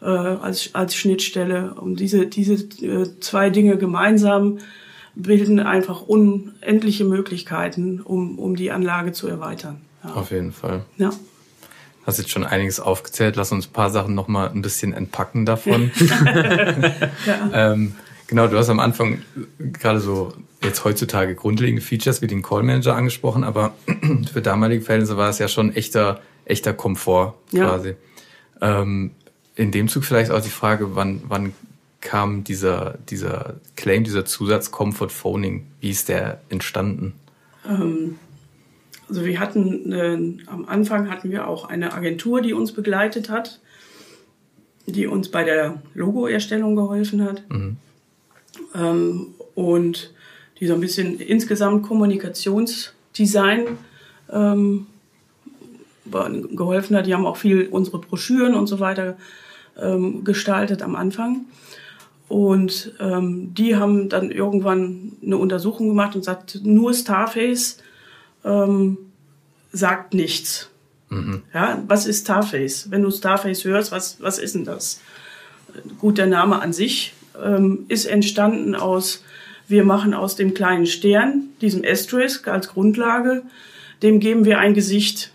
[0.01, 1.73] äh, als, als Schnittstelle.
[1.75, 4.59] Und diese, diese äh, zwei Dinge gemeinsam
[5.15, 9.81] bilden einfach unendliche Möglichkeiten, um, um die Anlage zu erweitern.
[10.03, 10.13] Ja.
[10.13, 10.85] Auf jeden Fall.
[10.97, 11.11] Ja.
[12.05, 13.35] Hast jetzt schon einiges aufgezählt.
[13.35, 15.91] Lass uns ein paar Sachen noch mal ein bisschen entpacken davon.
[17.25, 17.49] ja.
[17.73, 17.95] ähm,
[18.27, 19.21] genau, du hast am Anfang
[19.59, 20.33] gerade so
[20.63, 23.73] jetzt heutzutage grundlegende Features wie den Call Manager angesprochen, aber
[24.33, 27.95] für damalige Verhältnisse war es ja schon echter, echter Komfort quasi.
[28.61, 28.81] Ja.
[28.81, 29.11] Ähm,
[29.61, 31.53] in dem Zug vielleicht auch die Frage, wann, wann
[32.01, 35.67] kam dieser, dieser Claim, dieser Zusatz Comfort Phoning?
[35.79, 37.13] Wie ist der entstanden?
[37.67, 38.17] Ähm,
[39.07, 43.59] also wir hatten, äh, am Anfang hatten wir auch eine Agentur, die uns begleitet hat,
[44.87, 47.43] die uns bei der Logoerstellung geholfen hat.
[47.49, 47.77] Mhm.
[48.73, 50.11] Ähm, und
[50.59, 53.77] die so ein bisschen insgesamt Kommunikationsdesign
[54.31, 54.87] ähm,
[56.05, 57.05] geholfen hat.
[57.05, 59.17] Die haben auch viel unsere Broschüren und so weiter
[59.81, 61.45] ähm, gestaltet am Anfang.
[62.27, 67.77] Und ähm, die haben dann irgendwann eine Untersuchung gemacht und sagt, nur Starface
[68.45, 68.97] ähm,
[69.73, 70.69] sagt nichts.
[71.09, 71.41] Mhm.
[71.53, 72.89] Ja, was ist Starface?
[72.89, 75.01] Wenn du Starface hörst, was, was ist denn das?
[75.99, 79.23] Gut, der Name an sich ähm, ist entstanden aus,
[79.67, 83.43] wir machen aus dem kleinen Stern, diesem Asterisk als Grundlage,
[84.03, 85.31] dem geben wir ein Gesicht,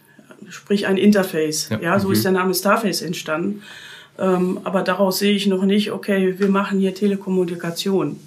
[0.49, 1.69] sprich ein Interface.
[1.69, 2.15] Ja, ja so mhm.
[2.15, 3.63] ist der Name Starface entstanden.
[4.19, 8.19] Ähm, aber daraus sehe ich noch nicht, okay, wir machen hier Telekommunikation.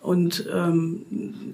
[0.00, 1.02] Und ähm,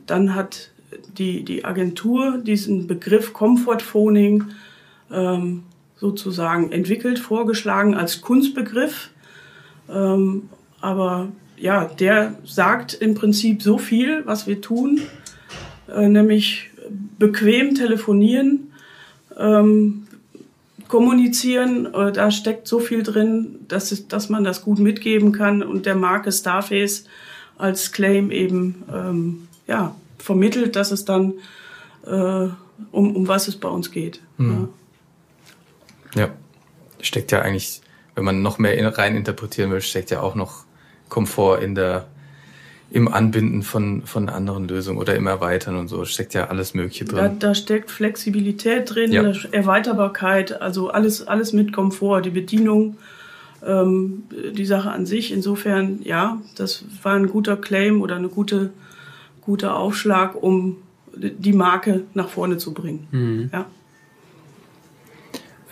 [0.06, 0.70] dann hat
[1.18, 4.44] die, die Agentur diesen Begriff Comfort Phoning
[5.12, 5.62] ähm,
[5.96, 9.10] sozusagen entwickelt, vorgeschlagen als Kunstbegriff.
[9.90, 10.48] Ähm,
[10.80, 15.00] aber ja, der sagt im Prinzip so viel, was wir tun,
[15.92, 16.70] äh, nämlich
[17.18, 18.72] bequem telefonieren,
[19.36, 20.06] ähm,
[20.88, 21.92] kommunizieren.
[21.94, 25.86] Äh, da steckt so viel drin, dass, es, dass man das gut mitgeben kann und
[25.86, 27.04] der Marke Starface
[27.56, 31.34] als Claim eben ähm, ja, vermittelt, dass es dann
[32.06, 32.48] äh,
[32.90, 34.20] um, um was es bei uns geht.
[34.38, 34.68] Mhm.
[36.14, 36.22] Ja.
[36.22, 36.30] ja,
[37.00, 37.82] steckt ja eigentlich,
[38.14, 40.64] wenn man noch mehr rein interpretieren will, steckt ja auch noch
[41.08, 42.06] Komfort in der
[42.90, 47.04] im Anbinden von, von anderen Lösungen oder im Erweitern und so steckt ja alles Mögliche
[47.04, 47.38] drin.
[47.38, 49.30] Da, da steckt Flexibilität drin, ja.
[49.52, 52.96] Erweiterbarkeit, also alles, alles mit Komfort, die Bedienung,
[53.66, 55.32] ähm, die Sache an sich.
[55.32, 58.70] Insofern, ja, das war ein guter Claim oder eine gute,
[59.42, 60.78] guter Aufschlag, um
[61.14, 63.06] die Marke nach vorne zu bringen.
[63.10, 63.50] Mhm.
[63.52, 63.66] Ja.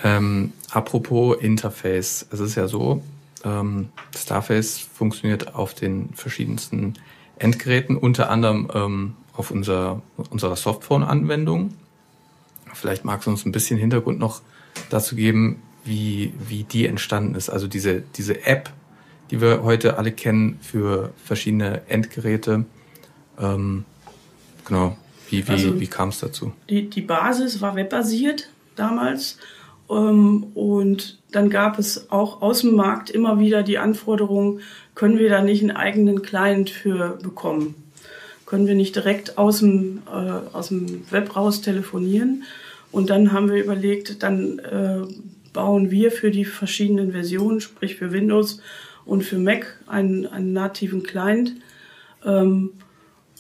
[0.04, 3.02] Ähm, apropos Interface, es ist ja so,
[3.44, 6.94] ähm, Starface funktioniert auf den verschiedensten
[7.38, 11.74] Endgeräten, unter anderem ähm, auf unser, unserer Softphone-Anwendung.
[12.72, 14.42] Vielleicht magst du uns ein bisschen Hintergrund noch
[14.90, 17.48] dazu geben, wie, wie die entstanden ist.
[17.48, 18.70] Also diese, diese App,
[19.30, 22.64] die wir heute alle kennen für verschiedene Endgeräte.
[23.38, 23.84] Ähm,
[24.64, 24.96] genau,
[25.30, 26.52] wie, wie, also wie kam es dazu?
[26.68, 29.38] Die, die Basis war webbasiert damals
[29.88, 34.60] und dann gab es auch aus dem Markt immer wieder die Anforderung,
[34.94, 37.74] können wir da nicht einen eigenen Client für bekommen?
[38.46, 42.44] Können wir nicht direkt aus dem, äh, aus dem Web raus telefonieren?
[42.92, 45.02] Und dann haben wir überlegt, dann äh,
[45.52, 48.60] bauen wir für die verschiedenen Versionen, sprich für Windows
[49.04, 51.52] und für Mac, einen, einen nativen Client,
[52.24, 52.70] ähm,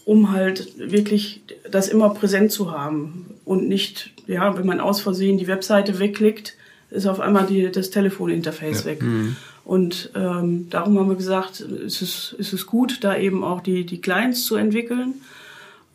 [0.06, 5.36] um halt wirklich das immer präsent zu haben und nicht ja, wenn man aus Versehen
[5.36, 6.54] die Webseite wegklickt,
[6.90, 8.90] ist auf einmal die, das Telefoninterface ja.
[8.90, 9.02] weg.
[9.02, 9.36] Mhm.
[9.64, 13.84] Und ähm, darum haben wir gesagt, es ist, es ist gut, da eben auch die,
[13.84, 15.14] die Clients zu entwickeln.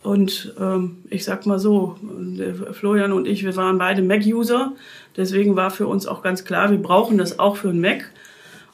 [0.03, 1.97] Und ähm, ich sag mal so,
[2.73, 4.73] Florian und ich, wir waren beide Mac-User.
[5.15, 8.11] Deswegen war für uns auch ganz klar, wir brauchen das auch für einen Mac.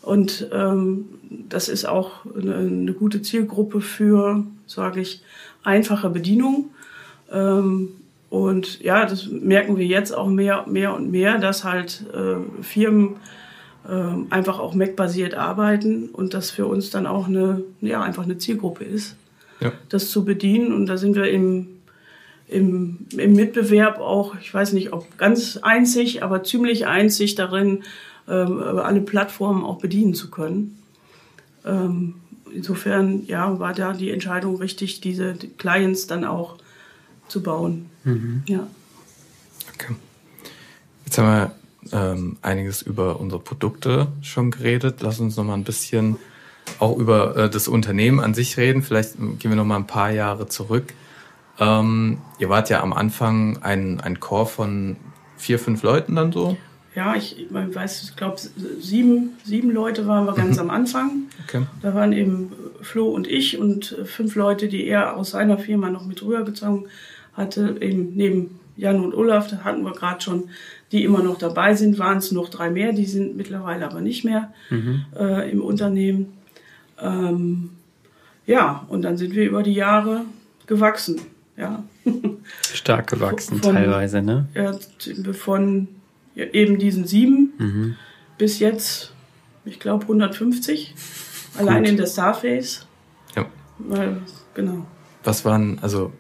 [0.08, 1.06] Und ähm,
[1.50, 5.22] das ist auch eine, eine gute Zielgruppe für, sage ich,
[5.64, 6.70] einfache Bedienung.
[7.30, 7.90] Ähm,
[8.30, 13.18] und ja, das merken wir jetzt auch mehr, mehr und mehr, dass halt äh, Firmen
[13.86, 18.38] äh, einfach auch Mac-basiert arbeiten und das für uns dann auch eine, ja, einfach eine
[18.38, 19.18] Zielgruppe ist,
[19.60, 19.74] ja.
[19.90, 20.72] das zu bedienen.
[20.72, 21.68] Und da sind wir im,
[22.48, 27.84] im, im Mitbewerb auch, ich weiß nicht, ob ganz einzig, aber ziemlich einzig darin,
[28.28, 30.78] äh, alle Plattformen auch bedienen zu können.
[31.66, 32.16] Ähm,
[32.54, 36.58] insofern, ja, war da die Entscheidung richtig, diese Clients dann auch
[37.28, 37.90] zu bauen.
[38.04, 38.44] Mhm.
[38.48, 38.68] Ja.
[39.74, 39.96] Okay.
[41.06, 41.52] Jetzt haben wir
[41.92, 44.98] ähm, einiges über unsere Produkte schon geredet.
[45.02, 46.18] Lass uns noch mal ein bisschen
[46.80, 48.82] auch über äh, das Unternehmen an sich reden.
[48.82, 50.94] Vielleicht gehen wir noch mal ein paar Jahre zurück.
[51.60, 54.98] Ähm, ihr wart ja am Anfang ein, ein Chor von
[55.38, 56.58] vier, fünf Leuten dann so.
[56.98, 58.38] Ja, ich, ich weiß, ich glaube,
[58.80, 60.62] sieben, sieben Leute waren wir ganz mhm.
[60.64, 61.12] am Anfang.
[61.46, 61.62] Okay.
[61.84, 66.08] Da waren eben Flo und ich und fünf Leute, die er aus seiner Firma noch
[66.08, 66.88] mit rübergezogen
[67.34, 70.46] hatte, eben neben Jan und Olaf, da hatten wir gerade schon,
[70.92, 74.26] die immer noch dabei sind, waren es noch drei mehr, die sind mittlerweile aber nicht
[74.26, 75.06] mehr mhm.
[75.16, 76.34] äh, im Unternehmen.
[77.00, 77.70] Ähm,
[78.48, 80.22] ja, und dann sind wir über die Jahre
[80.66, 81.22] gewachsen.
[81.58, 81.84] Ja.
[82.74, 84.48] Stark gewachsen von, teilweise, ne?
[84.56, 84.74] Ja,
[85.34, 85.90] von
[86.38, 87.96] eben diesen sieben mhm.
[88.38, 89.14] bis jetzt,
[89.66, 90.94] ich glaube, 150.
[90.94, 91.62] Gut.
[91.62, 92.86] Allein in der Starface.
[93.36, 93.46] Ja.
[93.80, 94.22] Weil,
[94.54, 94.86] genau.
[95.24, 96.12] Was waren, also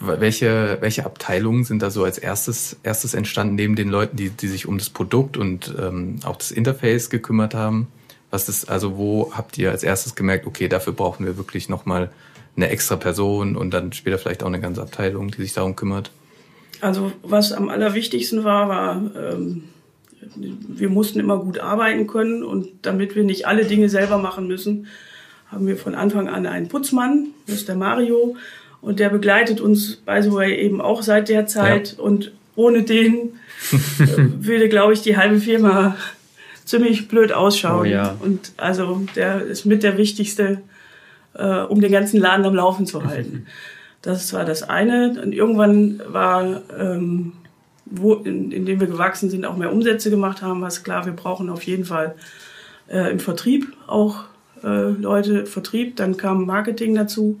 [0.00, 4.48] welche, welche Abteilungen sind da so als erstes, erstes entstanden, neben den Leuten, die, die
[4.48, 7.88] sich um das Produkt und ähm, auch das Interface gekümmert haben?
[8.30, 12.10] Was ist, also wo habt ihr als erstes gemerkt, okay, dafür brauchen wir wirklich nochmal
[12.56, 16.10] eine extra Person und dann später vielleicht auch eine ganze Abteilung, die sich darum kümmert?
[16.80, 19.64] Also was am allerwichtigsten war, war, ähm,
[20.36, 24.86] wir mussten immer gut arbeiten können und damit wir nicht alle Dinge selber machen müssen,
[25.50, 28.36] haben wir von Anfang an einen Putzmann, das ist der Mario,
[28.80, 31.96] und der begleitet uns, by the way, eben auch seit der Zeit.
[31.96, 32.04] Ja.
[32.04, 33.34] Und ohne den
[34.40, 35.96] würde, glaube ich, die halbe Firma
[36.64, 37.80] ziemlich blöd ausschauen.
[37.80, 38.16] Oh ja.
[38.20, 40.60] Und also der ist mit der wichtigste,
[41.34, 43.46] äh, um den ganzen Laden am Laufen zu halten.
[44.02, 45.20] Das war das eine.
[45.22, 47.32] Und irgendwann war, ähm,
[47.86, 51.06] wo, in, in dem wir gewachsen sind, auch mehr Umsätze gemacht haben, war es klar,
[51.06, 52.14] wir brauchen auf jeden Fall
[52.88, 54.24] äh, im Vertrieb auch
[54.62, 55.96] äh, Leute, Vertrieb.
[55.96, 57.40] Dann kam Marketing dazu.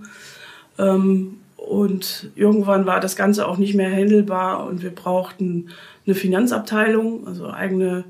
[0.78, 5.68] Ähm, und irgendwann war das Ganze auch nicht mehr handelbar und wir brauchten
[6.06, 8.04] eine Finanzabteilung, also eigene,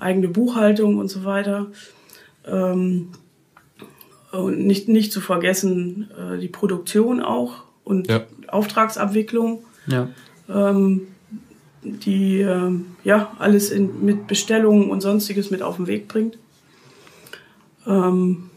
[0.00, 1.68] eigene Buchhaltung und so weiter.
[2.44, 3.10] Ähm,
[4.32, 8.24] und nicht, nicht zu vergessen äh, die Produktion auch und Ja.
[8.48, 10.08] Auftragsabwicklung, Ja.
[10.48, 11.08] ähm,
[11.82, 16.38] die ähm, ja alles in, mit Bestellungen und sonstiges mit auf den Weg bringt.
[17.86, 18.50] Ähm,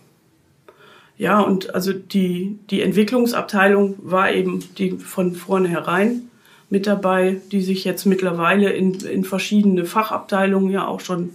[1.18, 6.24] ja, und also die, die Entwicklungsabteilung war eben die von vornherein
[6.70, 11.30] mit dabei, die sich jetzt mittlerweile in, in verschiedene Fachabteilungen ja auch schon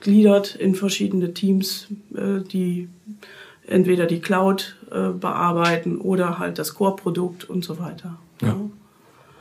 [0.00, 2.88] gliedert, in verschiedene Teams, äh, die
[3.68, 8.18] entweder die Cloud äh, bearbeiten oder halt das Core-Produkt und so weiter.
[8.40, 8.56] Ja.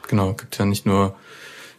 [0.08, 1.16] Genau, gibt ja nicht nur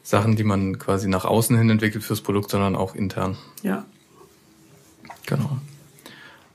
[0.03, 3.37] Sachen, die man quasi nach außen hin entwickelt fürs Produkt, sondern auch intern.
[3.63, 3.85] ja.
[5.27, 5.59] Genau.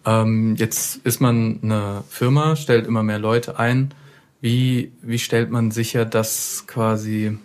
[0.03, 3.93] Ähm, jetzt ist man eine Firma, stellt immer mehr Leute ein.
[4.41, 7.37] Wie, wie stellt man sicher, dass quasi,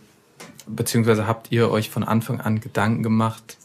[0.66, 3.57] beziehungsweise habt ihr euch von Anfang an Gedanken gemacht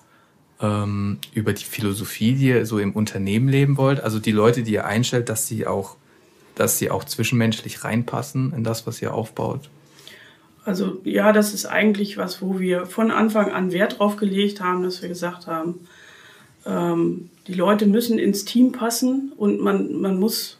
[0.63, 4.01] ähm, über die Philosophie, die ihr so im Unternehmen leben wollt?
[4.01, 5.97] Also die Leute, die ihr einstellt, dass sie auch,
[6.55, 9.69] dass sie auch zwischenmenschlich reinpassen in das, was ihr aufbaut?
[10.65, 14.83] Also ja, das ist eigentlich was, wo wir von Anfang an Wert drauf gelegt haben,
[14.83, 15.81] dass wir gesagt haben,
[16.65, 20.57] ähm, die Leute müssen ins Team passen und man, man muss,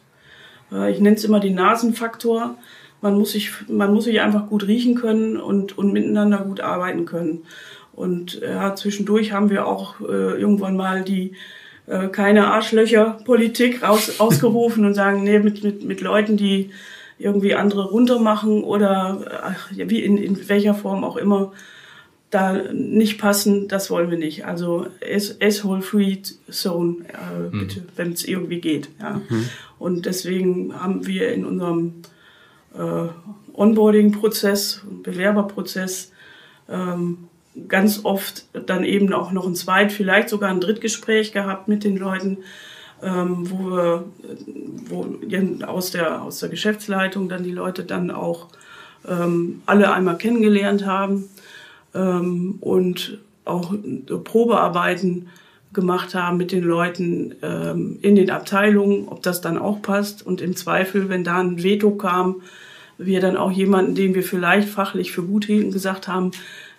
[0.70, 2.56] äh, ich nenne es immer den Nasenfaktor,
[3.00, 7.06] man muss, sich, man muss sich einfach gut riechen können und, und miteinander gut arbeiten
[7.06, 7.42] können.
[7.94, 11.32] Und ja, zwischendurch haben wir auch äh, irgendwann mal die
[11.86, 16.70] äh, keine Arschlöcher-Politik raus, ausgerufen und sagen, nee, mit, mit, mit Leuten, die
[17.18, 21.52] irgendwie andere runtermachen oder ach, wie in, in welcher Form auch immer
[22.30, 24.44] da nicht passen, das wollen wir nicht.
[24.44, 28.88] Also S-Hole-Free Zone, äh, bitte, wenn es irgendwie geht.
[29.00, 29.20] Ja.
[29.78, 32.02] Und deswegen haben wir in unserem
[32.76, 33.08] äh,
[33.52, 36.10] Onboarding-Prozess, Bewerberprozess
[36.68, 37.28] ähm,
[37.68, 41.96] ganz oft dann eben auch noch ein Zweit, vielleicht sogar ein Drittgespräch gehabt mit den
[41.96, 42.38] Leuten,
[43.02, 44.04] ähm, wo wir
[44.88, 45.06] wo
[45.66, 48.48] aus der, aus der Geschäftsleitung dann die Leute dann auch
[49.08, 51.28] ähm, alle einmal kennengelernt haben
[51.94, 53.74] ähm, und auch
[54.24, 55.28] Probearbeiten
[55.72, 60.24] gemacht haben mit den Leuten ähm, in den Abteilungen, ob das dann auch passt.
[60.24, 62.42] Und im Zweifel, wenn da ein Veto kam,
[62.96, 66.30] wir dann auch jemanden, den wir vielleicht fachlich für gut hielten, gesagt haben,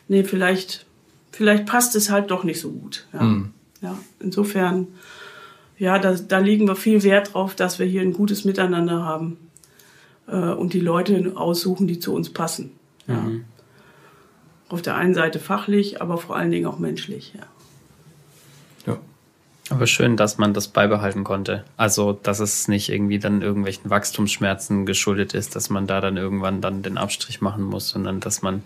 [0.07, 0.85] nee, vielleicht,
[1.31, 3.07] vielleicht passt es halt doch nicht so gut.
[3.13, 3.53] Ja, Mhm.
[3.81, 4.87] ja insofern,
[5.77, 9.37] ja, da, da legen wir viel Wert drauf, dass wir hier ein gutes Miteinander haben
[10.27, 12.71] äh, und die Leute aussuchen, die zu uns passen.
[13.07, 13.23] Ja.
[14.69, 17.33] Auf der einen Seite fachlich, aber vor allen Dingen auch menschlich.
[17.35, 17.43] Ja.
[18.93, 18.97] Ja.
[19.69, 21.65] Aber schön, dass man das beibehalten konnte.
[21.77, 26.61] Also, dass es nicht irgendwie dann irgendwelchen Wachstumsschmerzen geschuldet ist, dass man da dann irgendwann
[26.61, 28.63] dann den Abstrich machen muss, sondern dass man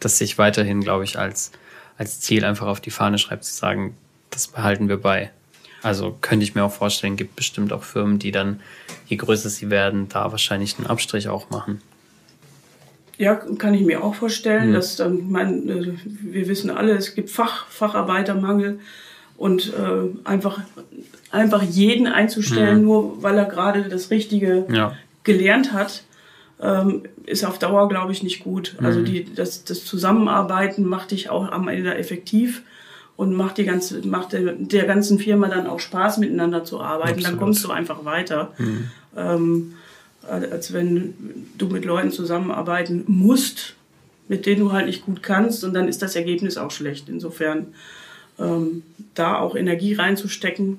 [0.00, 1.52] das sich weiterhin, glaube ich, als,
[1.98, 3.96] als Ziel einfach auf die Fahne schreibt, zu sagen,
[4.30, 5.30] das behalten wir bei.
[5.82, 8.60] Also könnte ich mir auch vorstellen, gibt bestimmt auch Firmen, die dann,
[9.06, 11.80] je größer sie werden, da wahrscheinlich einen Abstrich auch machen.
[13.16, 14.74] Ja, kann ich mir auch vorstellen, Mhm.
[14.74, 18.80] dass dann, mein, äh, wir wissen alle, es gibt Fach, Facharbeitermangel
[19.36, 20.60] und äh, einfach,
[21.30, 24.96] einfach jeden einzustellen, nur weil er gerade das Richtige Ja.
[25.24, 26.02] gelernt hat,
[26.62, 28.76] ähm, ist auf Dauer, glaube ich, nicht gut.
[28.82, 32.62] Also die, das, das Zusammenarbeiten macht dich auch am Ende effektiv
[33.16, 37.20] und macht die ganze, macht der, der ganzen Firma dann auch Spaß, miteinander zu arbeiten.
[37.20, 37.40] Dann Absolut.
[37.40, 38.52] kommst du einfach weiter.
[39.16, 39.74] Ähm,
[40.28, 41.14] als wenn
[41.56, 43.74] du mit Leuten zusammenarbeiten musst,
[44.28, 47.08] mit denen du halt nicht gut kannst und dann ist das Ergebnis auch schlecht.
[47.08, 47.68] Insofern
[48.38, 48.82] ähm,
[49.14, 50.78] da auch Energie reinzustecken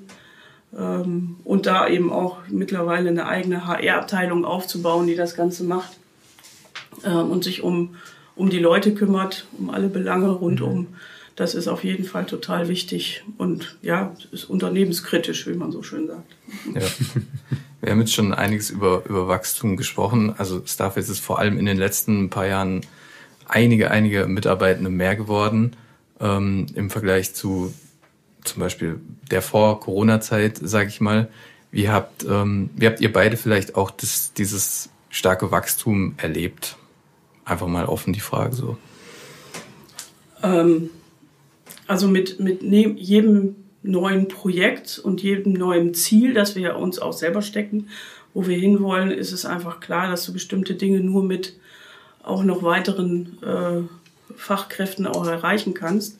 [0.76, 5.92] ähm, und da eben auch mittlerweile eine eigene HR-Abteilung aufzubauen, die das Ganze macht
[7.04, 7.96] ähm, und sich um,
[8.36, 10.88] um die Leute kümmert, um alle Belange rundum.
[11.36, 16.06] Das ist auf jeden Fall total wichtig und ja, ist unternehmenskritisch, wie man so schön
[16.06, 16.36] sagt.
[16.74, 16.82] Ja.
[17.80, 20.34] Wir haben jetzt schon einiges über, über Wachstum gesprochen.
[20.38, 22.82] Also Starface ist vor allem in den letzten paar Jahren
[23.48, 25.74] einige, einige Mitarbeitende mehr geworden
[26.20, 27.74] ähm, im Vergleich zu
[28.44, 31.28] zum Beispiel der Vor-Corona-Zeit, sage ich mal.
[31.70, 36.76] Wie habt, ähm, wie habt ihr beide vielleicht auch das, dieses starke Wachstum erlebt?
[37.44, 38.76] Einfach mal offen die Frage so.
[40.42, 40.90] Ähm,
[41.86, 47.12] also mit, mit ne jedem neuen Projekt und jedem neuen Ziel, das wir uns auch
[47.12, 47.88] selber stecken,
[48.34, 51.56] wo wir hinwollen, ist es einfach klar, dass du bestimmte Dinge nur mit
[52.22, 53.82] auch noch weiteren äh,
[54.36, 56.18] Fachkräften auch erreichen kannst.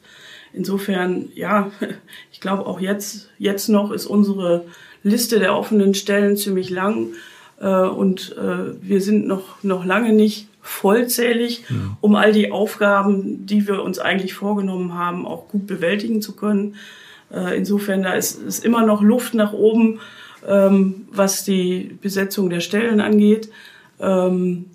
[0.52, 1.70] Insofern, ja,
[2.32, 4.64] ich glaube auch jetzt, jetzt noch ist unsere
[5.02, 7.08] Liste der offenen Stellen ziemlich lang
[7.60, 11.96] äh, und äh, wir sind noch, noch lange nicht vollzählig, ja.
[12.00, 16.76] um all die Aufgaben, die wir uns eigentlich vorgenommen haben, auch gut bewältigen zu können.
[17.32, 19.98] Äh, insofern, da ist, ist immer noch Luft nach oben,
[20.46, 23.48] ähm, was die Besetzung der Stellen angeht.
[24.00, 24.66] Ähm,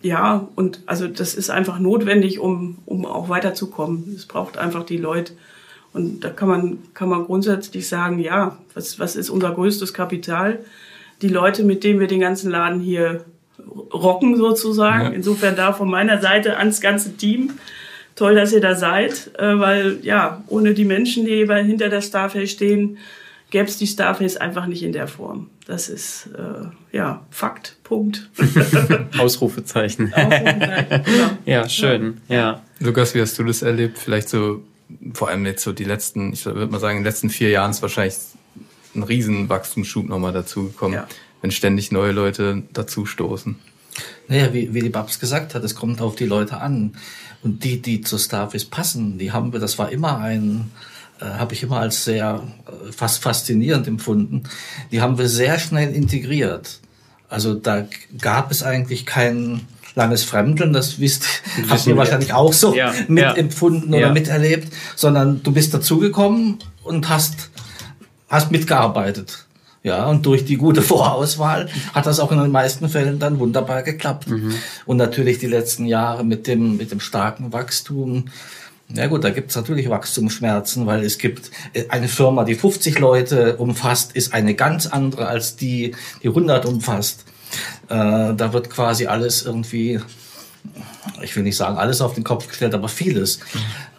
[0.00, 4.14] ja, und also das ist einfach notwendig, um, um auch weiterzukommen.
[4.14, 5.32] Es braucht einfach die Leute.
[5.92, 10.60] Und da kann man, kann man grundsätzlich sagen, ja, was, was ist unser größtes Kapital?
[11.22, 13.24] Die Leute, mit denen wir den ganzen Laden hier
[13.92, 15.06] rocken sozusagen.
[15.06, 15.10] Ja.
[15.10, 17.52] Insofern da von meiner Seite ans ganze Team.
[18.14, 22.50] Toll, dass ihr da seid, äh, weil ja, ohne die Menschen, die hinter der Starface
[22.50, 22.98] stehen,
[23.50, 25.50] gäbe es die Starface einfach nicht in der Form.
[25.68, 27.76] Das ist äh, ja Fakt.
[27.84, 28.30] Punkt.
[29.18, 30.12] Ausrufezeichen.
[30.14, 31.30] Ausrufezeichen genau.
[31.44, 32.22] Ja, schön.
[32.26, 32.36] Ja.
[32.36, 32.62] ja.
[32.80, 33.98] Lukas, wie hast du das erlebt?
[33.98, 34.62] Vielleicht so
[35.12, 37.70] vor allem jetzt so die letzten, ich würde mal sagen, in den letzten vier Jahren
[37.70, 38.16] ist wahrscheinlich
[38.94, 41.06] ein riesen Wachstumsschub nochmal dazugekommen, ja.
[41.42, 43.56] wenn ständig neue Leute dazustoßen.
[44.26, 46.94] Naja, wie, wie die Babs gesagt hat, es kommt auf die Leute an.
[47.42, 50.70] Und die, die zur Starface passen, die haben wir, das war immer ein,
[51.20, 54.44] äh, habe ich immer als sehr äh, fast faszinierend empfunden.
[54.92, 56.80] Die haben wir sehr schnell integriert.
[57.28, 57.86] Also da
[58.20, 61.26] gab es eigentlich kein langes Fremdeln, das wisst,
[61.68, 63.98] habt ihr wahrscheinlich auch so ja, mitempfunden ja.
[63.98, 67.50] oder miterlebt, sondern du bist dazugekommen und hast,
[68.28, 69.44] hast mitgearbeitet.
[69.82, 73.82] Ja, und durch die gute Vorauswahl hat das auch in den meisten Fällen dann wunderbar
[73.82, 74.28] geklappt.
[74.28, 74.54] Mhm.
[74.86, 78.26] Und natürlich die letzten Jahre mit dem, mit dem starken Wachstum.
[78.94, 82.98] Ja gut, da gibt es natürlich Wachstumsschmerzen, weil es gibt äh, eine Firma, die 50
[82.98, 87.24] Leute umfasst, ist eine ganz andere als die, die 100 umfasst.
[87.88, 90.00] Äh, da wird quasi alles irgendwie
[91.22, 93.40] ich will nicht sagen alles auf den Kopf gestellt, aber vieles.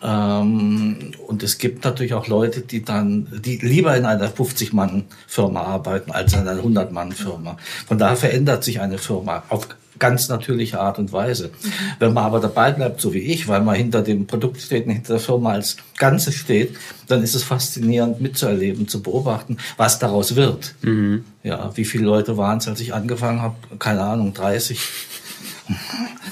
[0.02, 6.12] Ähm, und es gibt natürlich auch Leute, die dann, die lieber in einer 50-Mann-Firma arbeiten
[6.12, 7.58] als in einer 100-Mann-Firma.
[7.88, 9.68] Von daher verändert sich eine Firma auf
[10.00, 11.52] ganz natürliche Art und Weise.
[12.00, 14.94] Wenn man aber dabei bleibt, so wie ich, weil man hinter dem Produkt steht und
[14.94, 16.76] hinter der Firma als Ganzes steht,
[17.08, 20.76] dann ist es faszinierend mitzuerleben, zu beobachten, was daraus wird.
[20.82, 21.26] Mhm.
[21.44, 23.56] Ja, wie viele Leute waren es, als ich angefangen habe?
[23.78, 24.80] Keine Ahnung, 30.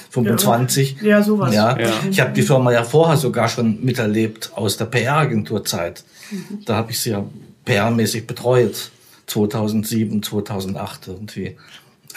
[0.09, 1.01] 25.
[1.01, 1.53] Ja, sowas.
[1.53, 1.77] Ja.
[1.77, 1.91] ja.
[2.09, 6.03] Ich habe die Firma ja vorher sogar schon miterlebt aus der PR-Agenturzeit.
[6.31, 6.65] Mhm.
[6.65, 7.23] Da habe ich sie ja
[7.65, 8.91] PR-mäßig betreut.
[9.27, 11.57] 2007, 2008 irgendwie.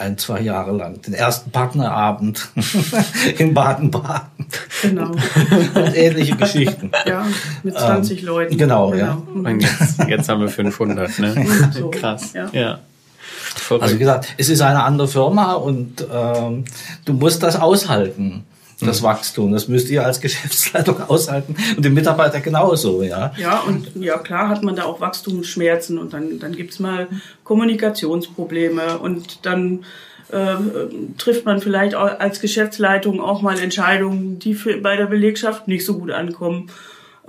[0.01, 0.99] Ein, zwei Jahre lang.
[1.01, 2.49] Den ersten Partnerabend
[3.37, 4.45] in Baden-Baden.
[4.81, 5.11] Genau.
[5.11, 6.91] Und ähnliche Geschichten.
[7.05, 7.25] Ja,
[7.63, 8.57] mit 20 ähm, Leuten.
[8.57, 9.23] Genau, genau.
[9.43, 9.51] ja.
[9.51, 11.71] Jetzt, jetzt haben wir 500, ne?
[11.73, 11.89] So.
[11.89, 12.33] Krass.
[12.33, 12.49] ja.
[12.51, 12.79] ja.
[13.69, 16.65] Also wie gesagt, es ist eine andere Firma und ähm,
[17.05, 18.45] du musst das aushalten
[18.87, 19.05] das mhm.
[19.05, 19.51] Wachstum.
[19.51, 23.33] Das müsst ihr als Geschäftsleitung aushalten und die Mitarbeiter genauso, ja.
[23.37, 27.07] Ja, und ja klar hat man da auch Wachstumsschmerzen und dann, dann gibt's mal
[27.43, 29.85] Kommunikationsprobleme und dann
[30.31, 30.55] äh,
[31.17, 35.85] trifft man vielleicht auch als Geschäftsleitung auch mal Entscheidungen, die für, bei der Belegschaft nicht
[35.85, 36.69] so gut ankommen.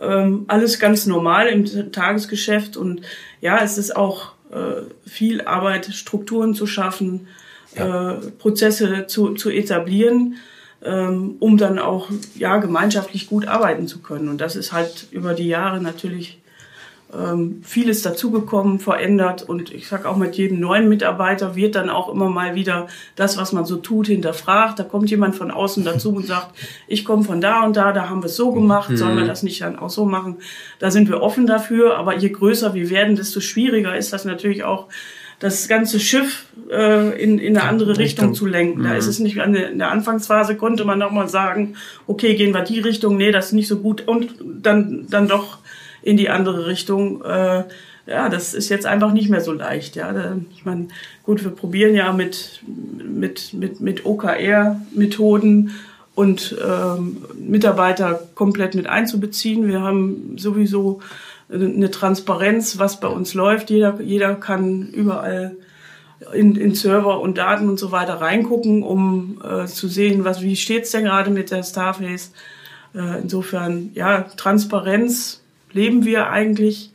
[0.00, 3.02] Ähm, alles ganz normal im Tagesgeschäft und
[3.40, 7.28] ja, es ist auch äh, viel Arbeit, Strukturen zu schaffen,
[7.76, 8.12] ja.
[8.12, 10.36] Äh, Prozesse zu, zu etablieren,
[10.84, 14.28] ähm, um dann auch ja, gemeinschaftlich gut arbeiten zu können.
[14.28, 16.42] Und das ist halt über die Jahre natürlich
[17.14, 22.08] ähm, vieles dazugekommen, verändert und ich sag auch mit jedem neuen Mitarbeiter wird dann auch
[22.08, 24.78] immer mal wieder das, was man so tut, hinterfragt.
[24.78, 26.56] Da kommt jemand von außen dazu und sagt,
[26.88, 28.96] ich komme von da und da, da haben wir es so gemacht, mhm.
[28.96, 30.36] sollen wir das nicht dann auch so machen?
[30.78, 34.64] Da sind wir offen dafür, aber je größer wir werden, desto schwieriger ist das natürlich
[34.64, 34.88] auch
[35.38, 38.80] das ganze Schiff äh, in, in eine andere Richtung, Richtung zu lenken.
[38.80, 38.84] Mhm.
[38.84, 41.74] Da ist es nicht an der, in der Anfangsphase konnte man noch mal sagen,
[42.06, 45.58] okay, gehen wir die Richtung, nee, das ist nicht so gut und dann dann doch
[46.02, 47.22] in die andere Richtung.
[47.24, 47.64] Äh,
[48.06, 49.94] ja, das ist jetzt einfach nicht mehr so leicht.
[49.94, 50.12] Ja,
[50.54, 50.88] ich meine,
[51.22, 55.70] gut, wir probieren ja mit mit mit mit OKR-Methoden
[56.14, 59.68] und ähm, Mitarbeiter komplett mit einzubeziehen.
[59.68, 61.00] Wir haben sowieso
[61.48, 63.70] eine Transparenz, was bei uns läuft.
[63.70, 65.56] Jeder jeder kann überall
[66.32, 70.56] in, in Server und Daten und so weiter reingucken, um äh, zu sehen, was wie
[70.56, 72.32] steht's denn gerade mit der Starface.
[72.94, 75.40] Äh, insofern ja Transparenz
[75.72, 76.90] leben wir eigentlich?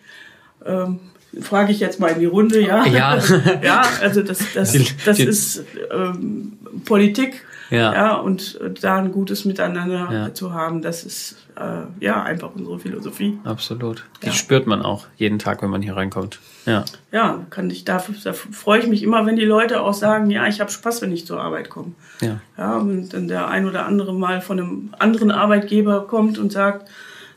[0.66, 1.00] Ähm,
[1.42, 2.86] frage ich jetzt mal in die Runde, ja.
[2.86, 3.20] Ja,
[3.64, 4.76] ja also das, das,
[5.06, 6.54] das ist ähm,
[6.86, 7.44] Politik.
[7.70, 7.94] Ja.
[7.94, 10.34] ja, und da ein gutes Miteinander ja.
[10.34, 13.40] zu haben, das ist äh, ja einfach unsere Philosophie.
[13.44, 14.06] Absolut.
[14.22, 14.32] Die Ja.
[14.34, 16.40] spürt man auch jeden Tag, wenn man hier reinkommt.
[16.66, 16.86] Ja.
[17.12, 20.48] Ja, kann ich da, da freue ich mich immer, wenn die Leute auch sagen, ja,
[20.48, 21.94] ich habe Spaß, wenn ich zur Arbeit komme.
[22.22, 22.40] Ja.
[22.58, 26.90] Ja, und dann der ein oder andere mal von einem anderen Arbeitgeber kommt und sagt,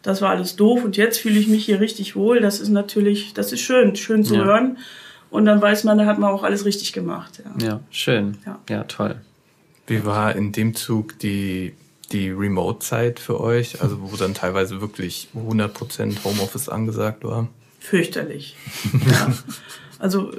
[0.03, 2.41] das war alles doof und jetzt fühle ich mich hier richtig wohl.
[2.41, 4.45] Das ist natürlich, das ist schön, schön zu Ja.
[4.45, 4.79] hören.
[5.31, 7.41] Und dann weiß man, da hat man auch alles richtig gemacht.
[7.61, 7.67] Ja.
[7.69, 8.39] Ja, schön.
[8.47, 8.59] Ja.
[8.69, 9.17] ja toll.
[9.91, 11.75] Wie war in dem Zug die,
[12.13, 13.83] die Remote-Zeit für euch?
[13.83, 17.49] Also wo dann teilweise wirklich 100% Homeoffice angesagt war?
[17.81, 18.57] Fürchterlich.
[19.11, 19.33] ja.
[19.99, 20.31] Also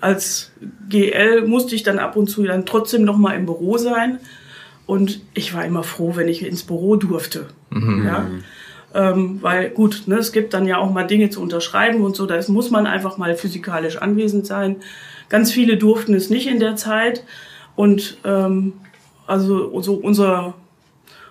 [0.00, 0.52] als
[0.88, 4.20] GL musste ich dann ab und zu dann trotzdem noch mal im Büro sein.
[4.86, 7.48] Und ich war immer froh, wenn ich ins Büro durfte.
[8.04, 8.30] Ja?
[8.94, 12.26] Ähm, weil gut, ne, es gibt dann ja auch mal Dinge zu unterschreiben und so,
[12.26, 14.76] da muss man einfach mal physikalisch anwesend sein.
[15.28, 17.24] Ganz viele durften es nicht in der Zeit.
[17.76, 18.74] Und ähm,
[19.26, 20.54] also so unser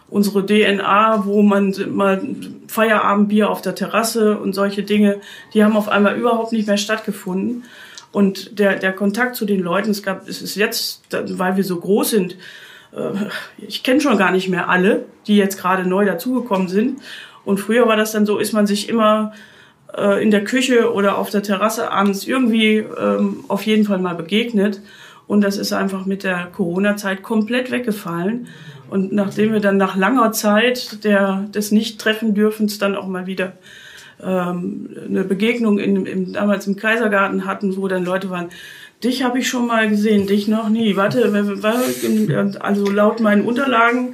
[0.09, 2.21] unsere DNA, wo man mal
[2.67, 5.21] Feierabendbier auf der Terrasse und solche Dinge,
[5.55, 7.63] die haben auf einmal überhaupt nicht mehr stattgefunden.
[8.11, 11.79] Und der, der Kontakt zu den Leuten, es gab, es ist jetzt, weil wir so
[11.79, 12.37] groß sind,
[12.95, 13.09] äh,
[13.57, 17.01] ich kenne schon gar nicht mehr alle, die jetzt gerade neu dazugekommen sind.
[17.43, 19.33] Und früher war das dann so, ist man sich immer
[19.97, 24.13] äh, in der Küche oder auf der Terrasse abends irgendwie ähm, auf jeden Fall mal
[24.13, 24.79] begegnet.
[25.33, 28.49] Und das ist einfach mit der Corona-Zeit komplett weggefallen.
[28.87, 33.53] Und nachdem wir dann nach langer Zeit der, des Nicht-Treffen-Dürfens dann auch mal wieder
[34.23, 38.49] ähm, eine Begegnung in, im, damals im Kaisergarten hatten, wo dann Leute waren,
[39.03, 40.95] dich habe ich schon mal gesehen, dich noch nie.
[40.97, 41.23] Warte,
[42.59, 44.13] also laut meinen Unterlagen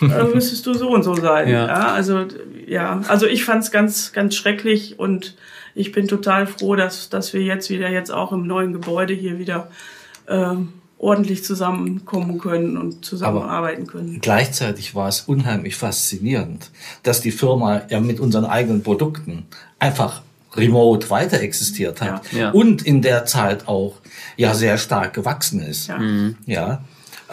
[0.00, 1.46] äh, müsstest du so und so sein.
[1.46, 1.66] Ja.
[1.66, 1.92] Ja.
[1.92, 2.24] also
[2.66, 5.36] ja, also ich fand es ganz, ganz schrecklich und
[5.74, 9.38] ich bin total froh, dass, dass wir jetzt wieder jetzt auch im neuen Gebäude hier
[9.38, 9.68] wieder
[10.28, 14.20] ähm, ordentlich zusammenkommen können und zusammenarbeiten können.
[14.20, 16.70] Gleichzeitig war es unheimlich faszinierend,
[17.02, 19.44] dass die Firma ja mit unseren eigenen Produkten
[19.78, 20.22] einfach
[20.56, 22.38] remote weiter existiert hat Ja.
[22.38, 22.50] Ja.
[22.52, 23.96] und in der Zeit auch
[24.36, 25.88] ja sehr stark gewachsen ist.
[25.88, 25.98] Ja.
[26.46, 26.84] Ja.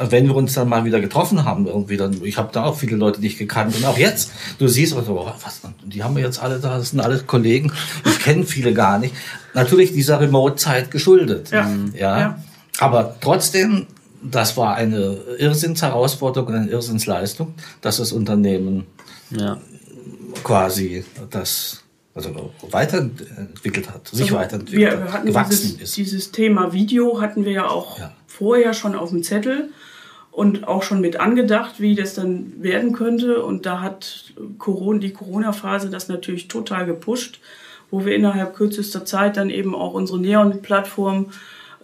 [0.10, 2.96] Wenn wir uns dann mal wieder getroffen haben, irgendwie dann, ich habe da auch viele
[2.96, 6.60] Leute nicht gekannt und auch jetzt, du siehst, also, was, die haben wir jetzt alle
[6.60, 7.72] da, das sind alles Kollegen,
[8.06, 9.14] ich kenne viele gar nicht.
[9.54, 11.52] Natürlich dieser Remote-Zeit geschuldet.
[11.52, 11.70] Ja.
[11.94, 12.40] ja.
[12.80, 13.88] Aber trotzdem,
[14.24, 18.86] das war eine Irrsinnsherausforderung und eine Irrsinnsleistung, dass das Unternehmen
[19.30, 19.58] Ja.
[20.44, 25.98] quasi das also weiterentwickelt hat, sich Also weiterentwickelt wir hat, hatten gewachsen dieses, ist.
[25.98, 28.12] dieses Thema Video hatten wir ja auch Ja.
[28.28, 29.70] vorher schon auf dem Zettel
[30.32, 33.44] und auch schon mit angedacht, wie das dann werden könnte.
[33.44, 37.40] Und da hat Corona, die Corona-Phase das natürlich total gepusht,
[37.90, 41.32] wo wir innerhalb kürzester Zeit dann eben auch unsere Neon-Plattform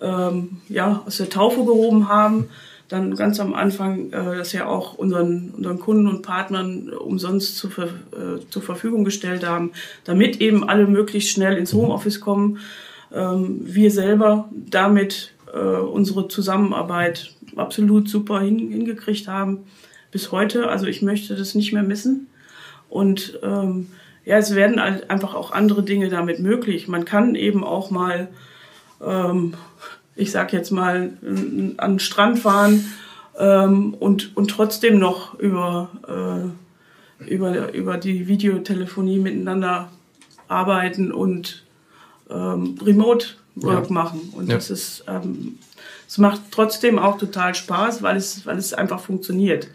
[0.01, 2.49] ähm, ja, aus der Taufe gehoben haben.
[2.89, 7.71] Dann ganz am Anfang äh, das ja auch unseren, unseren Kunden und Partnern umsonst zur,
[7.71, 9.71] Ver, äh, zur Verfügung gestellt haben,
[10.05, 12.59] damit eben alle möglichst schnell ins Homeoffice kommen.
[13.13, 19.65] Ähm, wir selber damit äh, unsere Zusammenarbeit absolut super hin, hingekriegt haben
[20.11, 20.69] bis heute.
[20.69, 22.27] Also ich möchte das nicht mehr missen.
[22.89, 23.87] Und ähm,
[24.25, 26.87] ja, es werden einfach auch andere Dinge damit möglich.
[26.87, 28.27] Man kann eben auch mal,
[29.05, 29.53] ähm,
[30.15, 31.11] ich sag jetzt mal,
[31.77, 32.85] an den Strand fahren
[33.37, 36.53] ähm, und, und trotzdem noch über,
[37.19, 39.89] äh, über, über die Videotelefonie miteinander
[40.47, 41.63] arbeiten und
[42.29, 43.93] ähm, Remote Work Ja.
[43.93, 44.33] machen.
[44.35, 44.55] Und Ja.
[44.55, 45.59] das ist, ähm,
[46.07, 49.67] es macht trotzdem auch total Spaß, weil es, weil es einfach funktioniert.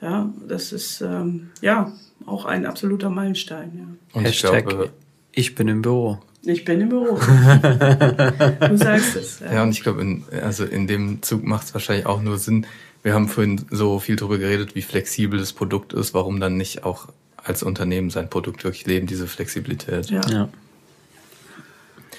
[0.00, 1.92] Ja, das ist ähm, ja
[2.26, 3.98] auch ein absoluter Meilenstein.
[4.12, 4.90] Und ich Hashtag glaube,
[5.32, 6.18] ich bin im Büro.
[6.42, 6.52] Ja.
[6.52, 7.16] Ich bin im Büro.
[7.18, 9.40] du sagst es.
[9.40, 12.66] Ja, und ich glaube, in, also in dem Zug macht es wahrscheinlich auch nur Sinn.
[13.02, 16.14] Wir haben vorhin so viel darüber geredet, wie flexibel das Produkt ist.
[16.14, 20.10] Warum dann nicht auch als Unternehmen sein Produkt wirklich leben, diese Flexibilität?
[20.10, 20.20] Ja.
[20.30, 20.48] Ja.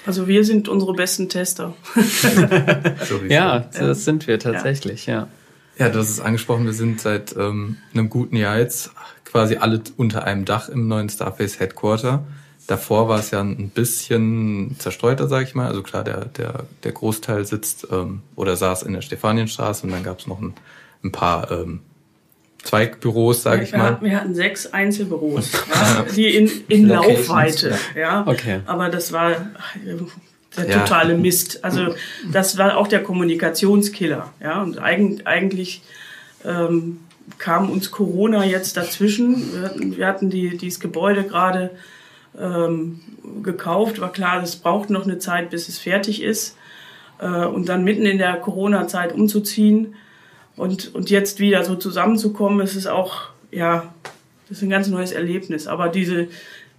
[0.04, 1.74] Also wir sind unsere besten Tester.
[3.28, 5.28] Ja, das sind wir tatsächlich, ja.
[5.78, 8.90] Ja, du hast es angesprochen, wir sind seit ähm, einem guten Jahr jetzt
[9.24, 12.24] quasi alle unter einem Dach im neuen Starface Headquarter.
[12.66, 15.66] Davor war es ja ein bisschen zerstreuter, sage ich mal.
[15.66, 20.04] Also klar, der, der, der Großteil sitzt ähm, oder saß in der Stefanienstraße und dann
[20.04, 20.54] gab es noch ein,
[21.02, 21.80] ein paar ähm,
[22.62, 23.86] Zweigbüros, sage ich wir, mal.
[23.86, 27.78] Hatten, wir hatten sechs Einzelbüros, ja, die in, in Locations, Laufweite.
[27.96, 28.24] Ja.
[28.26, 28.60] Okay.
[28.66, 29.74] Aber das war ach,
[30.56, 30.78] der Ja.
[30.80, 31.64] totale Mist.
[31.64, 31.94] Also
[32.30, 34.32] das war auch der Kommunikationskiller.
[34.40, 34.62] Ja.
[34.62, 35.82] Und eigen, eigentlich
[36.44, 37.00] ähm,
[37.38, 39.52] kam uns Corona jetzt dazwischen.
[39.52, 41.70] Wir hatten, wir hatten die, dieses Gebäude gerade
[42.38, 43.00] ähm,
[43.42, 44.00] gekauft.
[44.00, 46.56] War klar, es braucht noch eine Zeit, bis es fertig ist.
[47.18, 49.94] Äh, und dann mitten in der Corona-Zeit umzuziehen
[50.56, 53.92] und, und jetzt wieder so zusammenzukommen, es ist auch, ja,
[54.48, 55.66] das ist ein ganz neues Erlebnis.
[55.66, 56.28] Aber diese,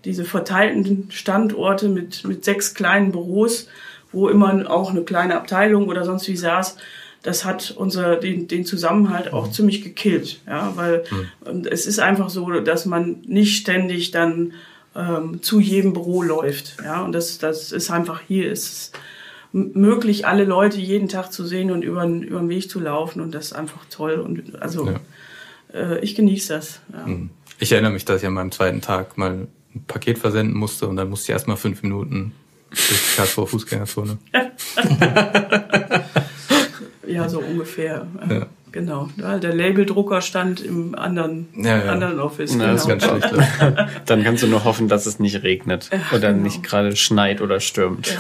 [0.06, 3.68] diese verteilten Standorte mit, mit sechs kleinen Büros,
[4.12, 6.78] wo immer auch eine kleine Abteilung oder sonst wie saß,
[7.24, 10.41] das hat unser, den, den Zusammenhalt auch ziemlich gekillt.
[10.45, 11.06] Ja, weil
[11.45, 11.66] mhm.
[11.72, 14.54] es ist einfach so, dass man nicht ständig dann
[14.96, 16.78] ähm, zu jedem Büro läuft.
[16.84, 18.98] Ja, und das, das ist einfach hier ist
[19.52, 23.22] möglich, alle Leute jeden Tag zu sehen und über, über den Weg zu laufen.
[23.22, 24.14] Und das ist einfach toll.
[24.16, 25.00] Und also ja.
[25.74, 26.80] äh, ich genieße das.
[26.91, 27.06] Ja.
[27.06, 27.30] Mhm.
[27.60, 30.96] Ich erinnere mich, dass ich an meinem zweiten Tag mal ein Paket versenden musste und
[30.96, 32.34] dann musste ich erstmal fünf Minuten
[32.70, 34.18] durch die Karlsruher Fußgängerzone.
[37.14, 38.07] ja, so ungefähr.
[38.30, 38.47] Ja.
[38.72, 39.07] Genau.
[39.18, 41.91] Der Labeldrucker stand im anderen, ja, ja.
[41.91, 42.55] anderen Office.
[42.55, 42.74] Na, genau.
[42.74, 43.51] das ist ganz schlecht.
[44.07, 46.43] Dann kannst du nur hoffen, dass es nicht regnet oder genau.
[46.43, 48.07] nicht gerade schneit oder stürmt.
[48.07, 48.20] Ja.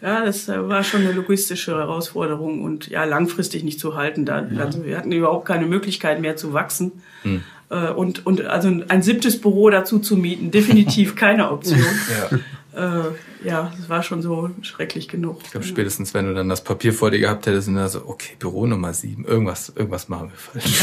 [0.00, 4.24] Ja, das äh, war schon eine logistische Herausforderung und ja, langfristig nicht zu halten.
[4.24, 4.64] Da, ja.
[4.64, 6.92] Also wir hatten überhaupt keine Möglichkeit mehr zu wachsen.
[7.22, 7.42] Hm.
[7.70, 11.80] Äh, und, und also ein siebtes Büro dazu zu mieten, definitiv keine Option.
[11.80, 12.38] ja
[12.74, 15.40] äh, ja, das war schon so schrecklich genug.
[15.44, 18.06] Ich glaube, spätestens wenn du dann das Papier vor dir gehabt hättest, und dann so,
[18.06, 20.82] okay, Büro Nummer sieben, irgendwas, irgendwas machen wir falsch.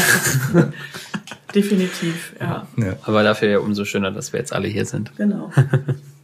[1.54, 2.66] Definitiv, ja.
[2.76, 2.96] ja.
[3.02, 5.16] Aber dafür ja umso schöner, dass wir jetzt alle hier sind.
[5.16, 5.50] Genau.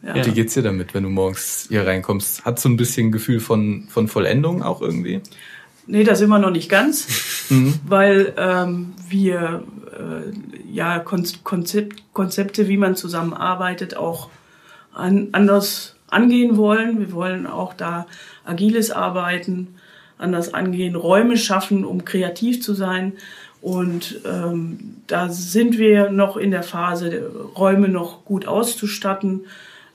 [0.04, 0.26] Ja.
[0.26, 2.44] Wie geht's dir damit, wenn du morgens hier reinkommst?
[2.44, 5.20] Hat so ein bisschen Gefühl von, von Vollendung auch irgendwie?
[5.86, 7.74] Nee, da sind wir noch nicht ganz, mhm.
[7.86, 14.28] weil ähm, wir äh, ja Konzept, Konzepte, wie man zusammenarbeitet, auch
[14.94, 17.00] an, anders angehen wollen.
[17.00, 18.06] Wir wollen auch da
[18.44, 19.68] agiles Arbeiten
[20.18, 23.14] anders angehen, Räume schaffen, um kreativ zu sein.
[23.60, 29.42] Und ähm, da sind wir noch in der Phase, Räume noch gut auszustatten.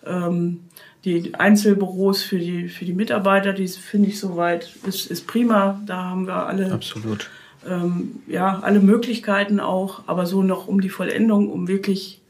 [0.05, 0.61] Ähm,
[1.03, 5.81] die Einzelbüros für die, für die Mitarbeiter, die finde ich soweit, ist, ist prima.
[5.85, 7.29] Da haben wir alle, Absolut.
[7.67, 12.21] Ähm, ja, alle Möglichkeiten auch, aber so noch um die Vollendung, um wirklich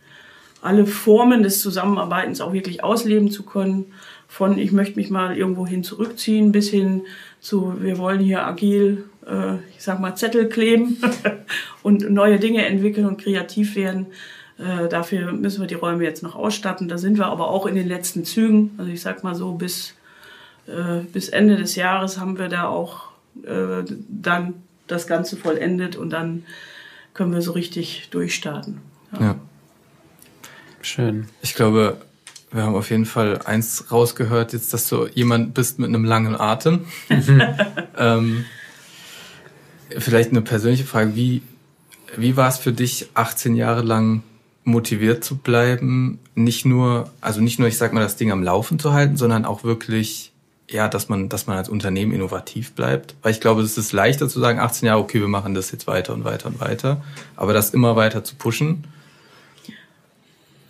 [0.62, 3.94] alle Formen des Zusammenarbeitens auch wirklich ausleben zu können.
[4.28, 7.04] Von ich möchte mich mal irgendwo hin zurückziehen bis hin
[7.40, 10.98] zu wir wollen hier agil, äh, ich sag mal Zettel kleben
[11.84, 14.08] und neue Dinge entwickeln und kreativ werden.
[14.58, 16.88] Äh, dafür müssen wir die Räume jetzt noch ausstatten.
[16.88, 18.72] Da sind wir aber auch in den letzten Zügen.
[18.78, 19.94] Also ich sag mal so bis
[20.68, 23.12] äh, bis Ende des Jahres haben wir da auch
[23.44, 24.56] äh, dann
[24.88, 26.44] das Ganze vollendet und dann
[27.14, 28.82] können wir so richtig durchstarten.
[29.14, 29.22] ja.
[29.22, 29.36] ja.
[30.82, 31.28] Schön.
[31.42, 31.98] Ich glaube,
[32.52, 36.40] wir haben auf jeden Fall eins rausgehört, jetzt, dass du jemand bist mit einem langen
[36.40, 36.86] Atem.
[37.98, 38.46] ähm,
[39.98, 41.16] vielleicht eine persönliche Frage.
[41.16, 41.42] Wie,
[42.16, 44.24] wie war es für dich, 18 Jahre lang
[44.64, 46.20] motiviert zu bleiben?
[46.36, 49.44] Nicht nur, also nicht nur, ich sag mal, das Ding am Laufen zu halten, sondern
[49.44, 50.32] auch wirklich,
[50.70, 53.16] ja, dass man, dass man als Unternehmen innovativ bleibt.
[53.24, 55.86] Weil ich glaube, es ist leichter zu sagen, 18 Jahre, okay, wir machen das jetzt
[55.86, 57.04] weiter und weiter und weiter.
[57.36, 58.86] Aber das immer weiter zu pushen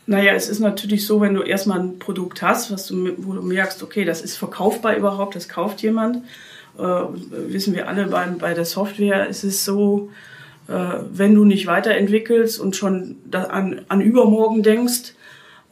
[0.07, 3.41] naja, es ist natürlich so, wenn du erstmal ein Produkt hast, was du, wo du
[3.41, 6.23] merkst, okay, das ist verkaufbar überhaupt, das kauft jemand.
[6.79, 10.09] Äh, wissen wir alle bei, bei der Software, ist es so,
[10.69, 10.73] äh,
[11.11, 15.13] wenn du nicht weiterentwickelst und schon an, an übermorgen denkst,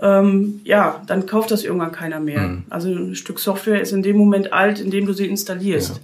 [0.02, 2.42] ähm, ja, dann kauft das irgendwann keiner mehr.
[2.42, 2.64] Mhm.
[2.70, 5.96] Also ein Stück Software ist in dem Moment alt, in dem du sie installierst.
[5.96, 6.02] Ja.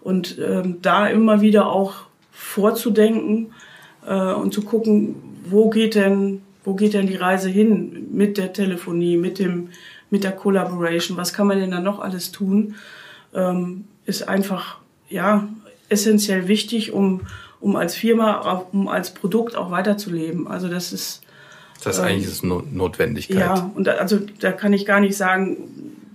[0.00, 1.94] Und ähm, da immer wieder auch
[2.32, 3.52] vorzudenken
[4.04, 5.14] äh, und zu gucken,
[5.44, 9.70] wo geht denn wo geht denn die Reise hin mit der Telefonie, mit dem,
[10.10, 11.16] mit der Collaboration?
[11.16, 12.74] Was kann man denn da noch alles tun?
[13.34, 14.76] Ähm, ist einfach,
[15.08, 15.48] ja,
[15.88, 17.22] essentiell wichtig, um,
[17.60, 20.46] um als Firma, um als Produkt auch weiterzuleben.
[20.46, 21.22] Also das ist,
[21.82, 23.38] das ist eigentlich ist Notwendigkeit.
[23.38, 25.56] Ja, und da, also da kann ich gar nicht sagen,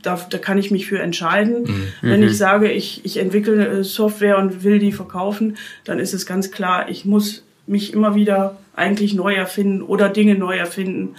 [0.03, 1.63] da, da kann ich mich für entscheiden.
[1.63, 1.87] Mhm.
[2.01, 2.35] Wenn ich mhm.
[2.35, 7.05] sage, ich, ich entwickle Software und will die verkaufen, dann ist es ganz klar, ich
[7.05, 11.15] muss mich immer wieder eigentlich neu erfinden oder Dinge neu erfinden,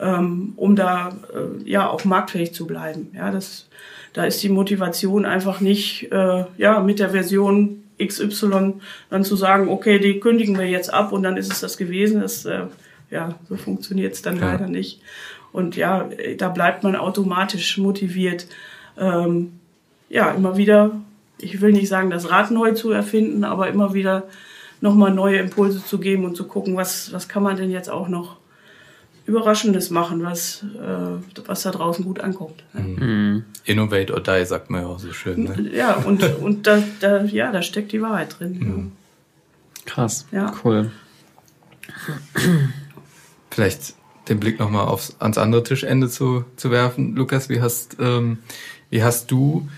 [0.00, 3.10] ähm, um da äh, ja auch marktfähig zu bleiben.
[3.14, 3.68] Ja, das,
[4.12, 8.74] da ist die Motivation einfach nicht äh, ja mit der Version XY
[9.10, 12.20] dann zu sagen, okay, die kündigen wir jetzt ab und dann ist es das gewesen.
[12.20, 12.66] Das, äh,
[13.10, 14.52] ja, so funktioniert es dann ja.
[14.52, 15.00] leider nicht.
[15.52, 18.46] Und ja, da bleibt man automatisch motiviert,
[18.98, 19.52] ähm,
[20.08, 20.92] ja, immer wieder,
[21.38, 24.24] ich will nicht sagen, das Rad neu zu erfinden, aber immer wieder
[24.82, 28.08] nochmal neue Impulse zu geben und zu gucken, was, was kann man denn jetzt auch
[28.08, 28.36] noch
[29.24, 32.64] Überraschendes machen, was, äh, was da draußen gut ankommt.
[32.72, 33.44] Mhm.
[33.64, 35.44] Innovate or die, sagt man ja auch so schön.
[35.44, 35.70] Ne?
[35.72, 38.58] Ja, und, und da, da, ja, da steckt die Wahrheit drin.
[38.58, 38.92] Mhm.
[39.86, 40.52] Krass, ja.
[40.64, 40.90] cool.
[43.50, 43.94] Vielleicht
[44.28, 47.14] den Blick nochmal aufs, ans andere Tischende zu, zu werfen.
[47.14, 48.38] Lukas, wie hast, ähm,
[48.90, 49.68] wie hast du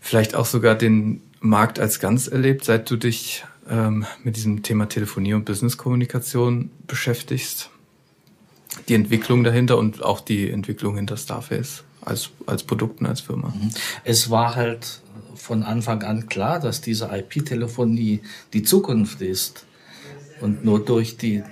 [0.00, 4.88] vielleicht auch sogar den Markt als ganz erlebt, seit du dich ähm, mit diesem Thema
[4.88, 7.70] Telefonie und Businesskommunikation beschäftigst?
[8.88, 13.48] die Entwicklung dahinter und auch die Entwicklung hinter Starface als, als Produkt und als Firma.
[13.48, 13.70] Mhm.
[14.04, 15.00] Es war halt
[15.34, 18.20] von Anfang an klar, dass diese IP-Telefonie
[18.52, 19.66] die Zukunft ist.
[20.40, 21.44] Und nur durch die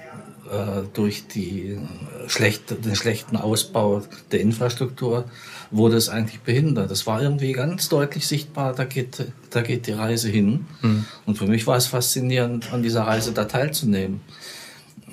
[0.51, 1.78] äh, durch die
[2.26, 5.24] schlechte, den schlechten Ausbau der Infrastruktur
[5.70, 6.90] wurde es eigentlich behindert.
[6.90, 10.66] Das war irgendwie ganz deutlich sichtbar, da geht, da geht die Reise hin.
[10.82, 11.05] Mhm.
[11.26, 14.20] Und für mich war es faszinierend, an dieser Reise da teilzunehmen.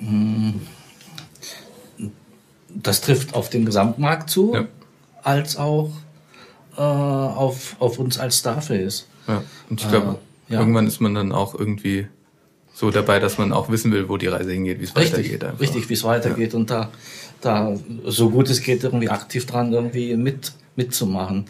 [0.00, 0.60] Mhm.
[2.68, 4.66] Das trifft auf den Gesamtmarkt zu, ja.
[5.22, 5.90] als auch
[6.76, 9.06] äh, auf, auf uns als Starface.
[9.26, 10.18] Ja, und ich glaube,
[10.48, 10.60] äh, ja.
[10.60, 12.08] irgendwann ist man dann auch irgendwie
[12.78, 15.42] so dabei, dass man auch wissen will, wo die Reise hingeht, wie es weitergeht.
[15.42, 15.58] Einfach.
[15.58, 16.58] Richtig, wie es weitergeht ja.
[16.60, 16.90] und da,
[17.40, 21.46] da so gut es geht irgendwie aktiv dran irgendwie mit mitzumachen.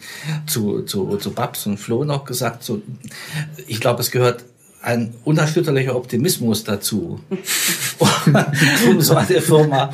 [0.47, 2.81] Zu, zu, zu Babs und Flo noch gesagt, so,
[3.67, 4.43] ich glaube, es gehört
[4.81, 7.19] ein unerschütterlicher Optimismus dazu,
[8.89, 9.93] um so eine Firma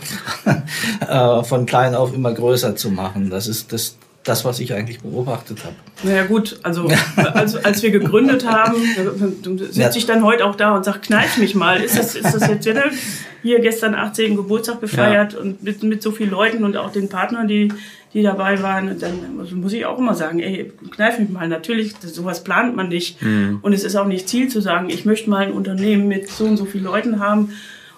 [1.01, 3.29] äh, von klein auf immer größer zu machen.
[3.29, 5.76] Das ist das, das, was ich eigentlich beobachtet habe.
[6.03, 8.76] Naja gut, also als, als wir gegründet haben,
[9.69, 11.82] sitze ich dann heute auch da und sage, kneif mich mal.
[11.82, 12.86] Ist das, ist das jetzt wieder
[13.43, 14.36] hier gestern 18.
[14.36, 15.39] Geburtstag gefeiert ja.
[15.39, 17.71] und mit, mit so vielen Leuten und auch den Partnern, die,
[18.13, 18.89] die dabei waren.
[18.89, 21.47] Und dann muss ich auch immer sagen, ey, kneif mich mal.
[21.47, 23.21] Natürlich, sowas plant man nicht.
[23.21, 23.59] Mhm.
[23.61, 26.45] Und es ist auch nicht Ziel zu sagen, ich möchte mal ein Unternehmen mit so
[26.45, 27.51] und so vielen Leuten haben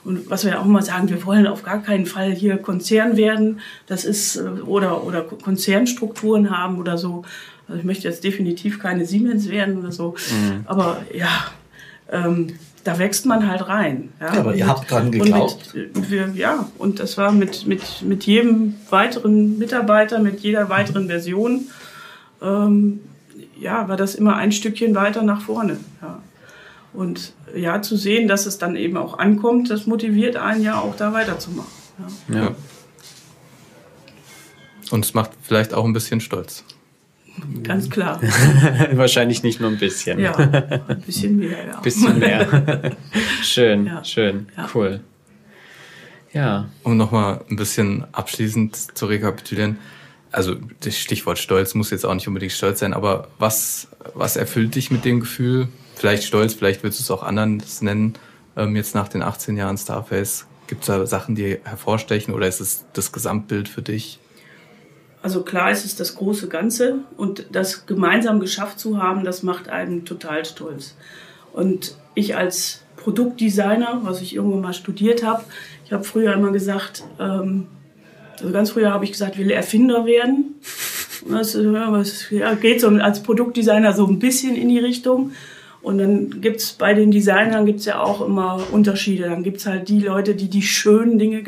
[0.08, 3.18] und was wir ja auch immer sagen, wir wollen auf gar keinen Fall hier Konzern
[3.18, 3.60] werden.
[3.88, 7.24] Das ist, äh, oder, oder Konzernstrukturen haben oder so.
[7.68, 10.16] Also ich möchte jetzt definitiv keine Siemens werden oder so.
[10.32, 10.62] Mhm.
[10.66, 11.28] Aber ja,
[12.10, 12.54] ähm,
[12.86, 14.14] da wächst man halt rein.
[14.22, 15.74] Ja, ja aber und ihr habt dran geglaubt.
[15.76, 21.08] Mit, wir, ja, und das war mit, mit, mit jedem weiteren Mitarbeiter, mit jeder weiteren
[21.08, 21.68] Version,
[22.42, 23.02] ähm,
[23.60, 25.78] ja, war das immer ein Stückchen weiter nach vorne.
[26.02, 26.22] Ja.
[26.98, 30.96] Und ja, zu sehen, dass es dann eben auch ankommt, das motiviert einen ja auch
[30.96, 31.70] da weiterzumachen.
[32.28, 32.36] Ja.
[32.36, 32.56] ja.
[34.90, 36.64] Und es macht vielleicht auch ein bisschen stolz.
[37.62, 38.20] Ganz klar.
[38.94, 40.20] Wahrscheinlich nicht nur ein bisschen.
[40.20, 41.78] Ja, ein bisschen mehr, ja.
[41.78, 42.98] Ein bisschen mehr.
[43.44, 44.04] schön, ja.
[44.04, 44.68] schön, ja.
[44.74, 45.02] cool.
[46.34, 46.68] Ja.
[46.82, 49.78] Um nochmal ein bisschen abschließend zu rekapitulieren.
[50.32, 54.74] Also das Stichwort Stolz muss jetzt auch nicht unbedingt stolz sein, aber was, was erfüllt
[54.74, 55.68] dich mit dem Gefühl,
[55.98, 58.14] vielleicht stolz, vielleicht willst du es auch anders nennen,
[58.56, 60.46] ähm, jetzt nach den 18 Jahren Starface.
[60.68, 64.20] Gibt es da Sachen, die hervorstechen oder ist es das Gesamtbild für dich?
[65.22, 69.70] Also klar ist es das große Ganze und das gemeinsam geschafft zu haben, das macht
[69.70, 70.96] einen total stolz.
[71.54, 75.44] Und ich als Produktdesigner, was ich irgendwann mal studiert habe,
[75.86, 77.68] ich habe früher immer gesagt, ähm,
[78.40, 80.56] also ganz früher habe ich gesagt, ich will Erfinder werden.
[81.28, 82.30] Das, das
[82.62, 85.32] geht so als Produktdesigner so ein bisschen in die Richtung.
[85.82, 89.24] Und dann gibt es bei den Designern gibt's ja auch immer Unterschiede.
[89.24, 91.44] Dann gibt es halt die Leute, die die schönen Dinge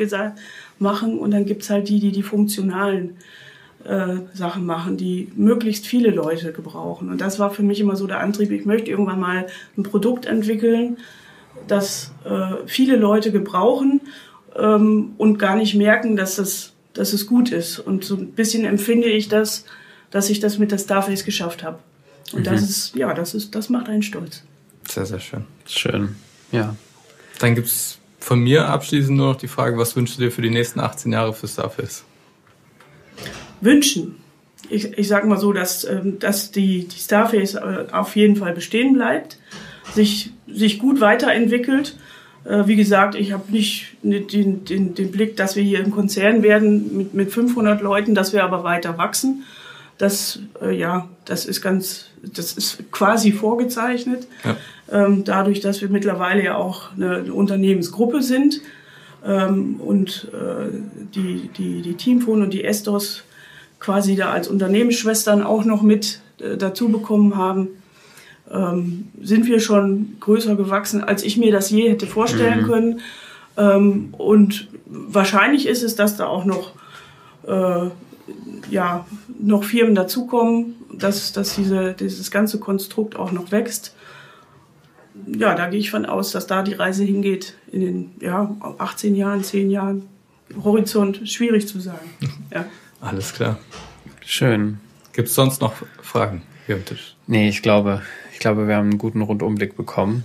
[0.78, 3.16] machen und dann gibt es halt die, die die funktionalen
[3.84, 7.10] äh, Sachen machen, die möglichst viele Leute gebrauchen.
[7.10, 10.26] Und das war für mich immer so der Antrieb, ich möchte irgendwann mal ein Produkt
[10.26, 10.98] entwickeln,
[11.66, 14.00] das äh, viele Leute gebrauchen
[14.56, 17.78] ähm, und gar nicht merken, dass, das, dass es gut ist.
[17.78, 19.64] Und so ein bisschen empfinde ich das,
[20.10, 21.78] dass ich das mit der Starface geschafft habe.
[22.32, 22.44] Und mhm.
[22.44, 24.42] das ist, ja, das ist, das macht einen stolz.
[24.88, 25.44] Sehr, sehr schön.
[25.66, 26.16] Schön,
[26.52, 26.74] ja.
[27.38, 30.42] Dann gibt es von mir abschließend nur noch die Frage, was wünschst du dir für
[30.42, 32.04] die nächsten 18 Jahre für Starface?
[33.60, 34.16] Wünschen.
[34.68, 38.52] Ich, ich sage mal so, dass, ähm, dass die, die Starface äh, auf jeden Fall
[38.52, 39.38] bestehen bleibt,
[39.94, 41.96] sich, sich gut weiterentwickelt.
[42.44, 46.42] Äh, wie gesagt, ich habe nicht den, den, den Blick, dass wir hier im Konzern
[46.42, 49.44] werden mit, mit 500 Leuten, dass wir aber weiter wachsen.
[50.00, 54.26] Das, äh, ja, das ist ganz, das ist quasi vorgezeichnet.
[54.44, 54.56] Ja.
[54.90, 58.62] Ähm, dadurch, dass wir mittlerweile ja auch eine Unternehmensgruppe sind
[59.26, 60.72] ähm, und äh,
[61.14, 63.24] die, die, die Teamphone und die Estos
[63.78, 67.68] quasi da als Unternehmensschwestern auch noch mit äh, dazu bekommen haben,
[68.50, 72.66] ähm, sind wir schon größer gewachsen, als ich mir das je hätte vorstellen mhm.
[72.66, 73.00] können.
[73.58, 76.72] Ähm, und wahrscheinlich ist es, dass da auch noch
[77.46, 77.90] äh,
[78.68, 79.06] ja,
[79.38, 83.94] noch Firmen dazukommen, dass, dass diese, dieses ganze Konstrukt auch noch wächst.
[85.26, 89.14] Ja, da gehe ich von aus, dass da die Reise hingeht in den ja, 18
[89.14, 90.06] Jahren, 10 Jahren.
[90.64, 92.10] Horizont, schwierig zu sagen.
[92.52, 92.64] Ja.
[93.00, 93.60] Alles klar.
[94.26, 94.80] Schön.
[95.12, 97.14] Gibt es sonst noch Fragen hier am Tisch?
[97.28, 98.02] Nee, ich glaube,
[98.32, 100.24] ich glaube, wir haben einen guten Rundumblick bekommen,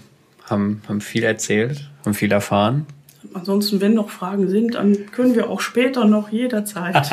[0.50, 2.88] haben, haben viel erzählt, haben viel erfahren.
[3.34, 6.96] Ansonsten, wenn noch Fragen sind, dann können wir auch später noch jederzeit.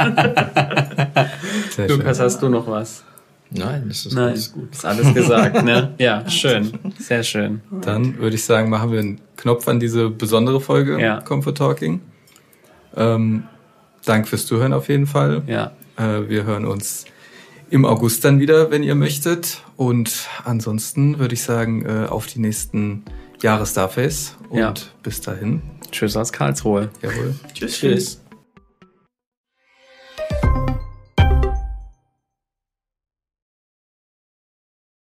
[1.88, 3.04] Lukas, hast du noch was?
[3.50, 4.72] Nein, das ist Nein, alles gut.
[4.72, 5.94] Ist alles gesagt, ne?
[5.98, 6.72] Ja, schön.
[6.98, 7.60] Sehr schön.
[7.82, 11.20] Dann würde ich sagen, machen wir einen Knopf an diese besondere Folge ja.
[11.20, 12.00] Comfort Talking.
[12.96, 13.44] Ähm,
[14.04, 15.42] Dank fürs Zuhören auf jeden Fall.
[15.46, 15.72] Ja.
[15.96, 17.04] Äh, wir hören uns
[17.70, 19.62] im August dann wieder, wenn ihr möchtet.
[19.76, 23.04] Und ansonsten würde ich sagen, äh, auf die nächsten
[23.42, 24.36] Jahre Starface.
[24.48, 24.74] Und Ja.
[25.02, 25.62] bis dahin.
[25.92, 26.88] Tschüss aus Karlsruhe.
[27.02, 27.34] Jawohl.
[27.54, 27.78] Tschüss.
[27.78, 28.21] Tschüss.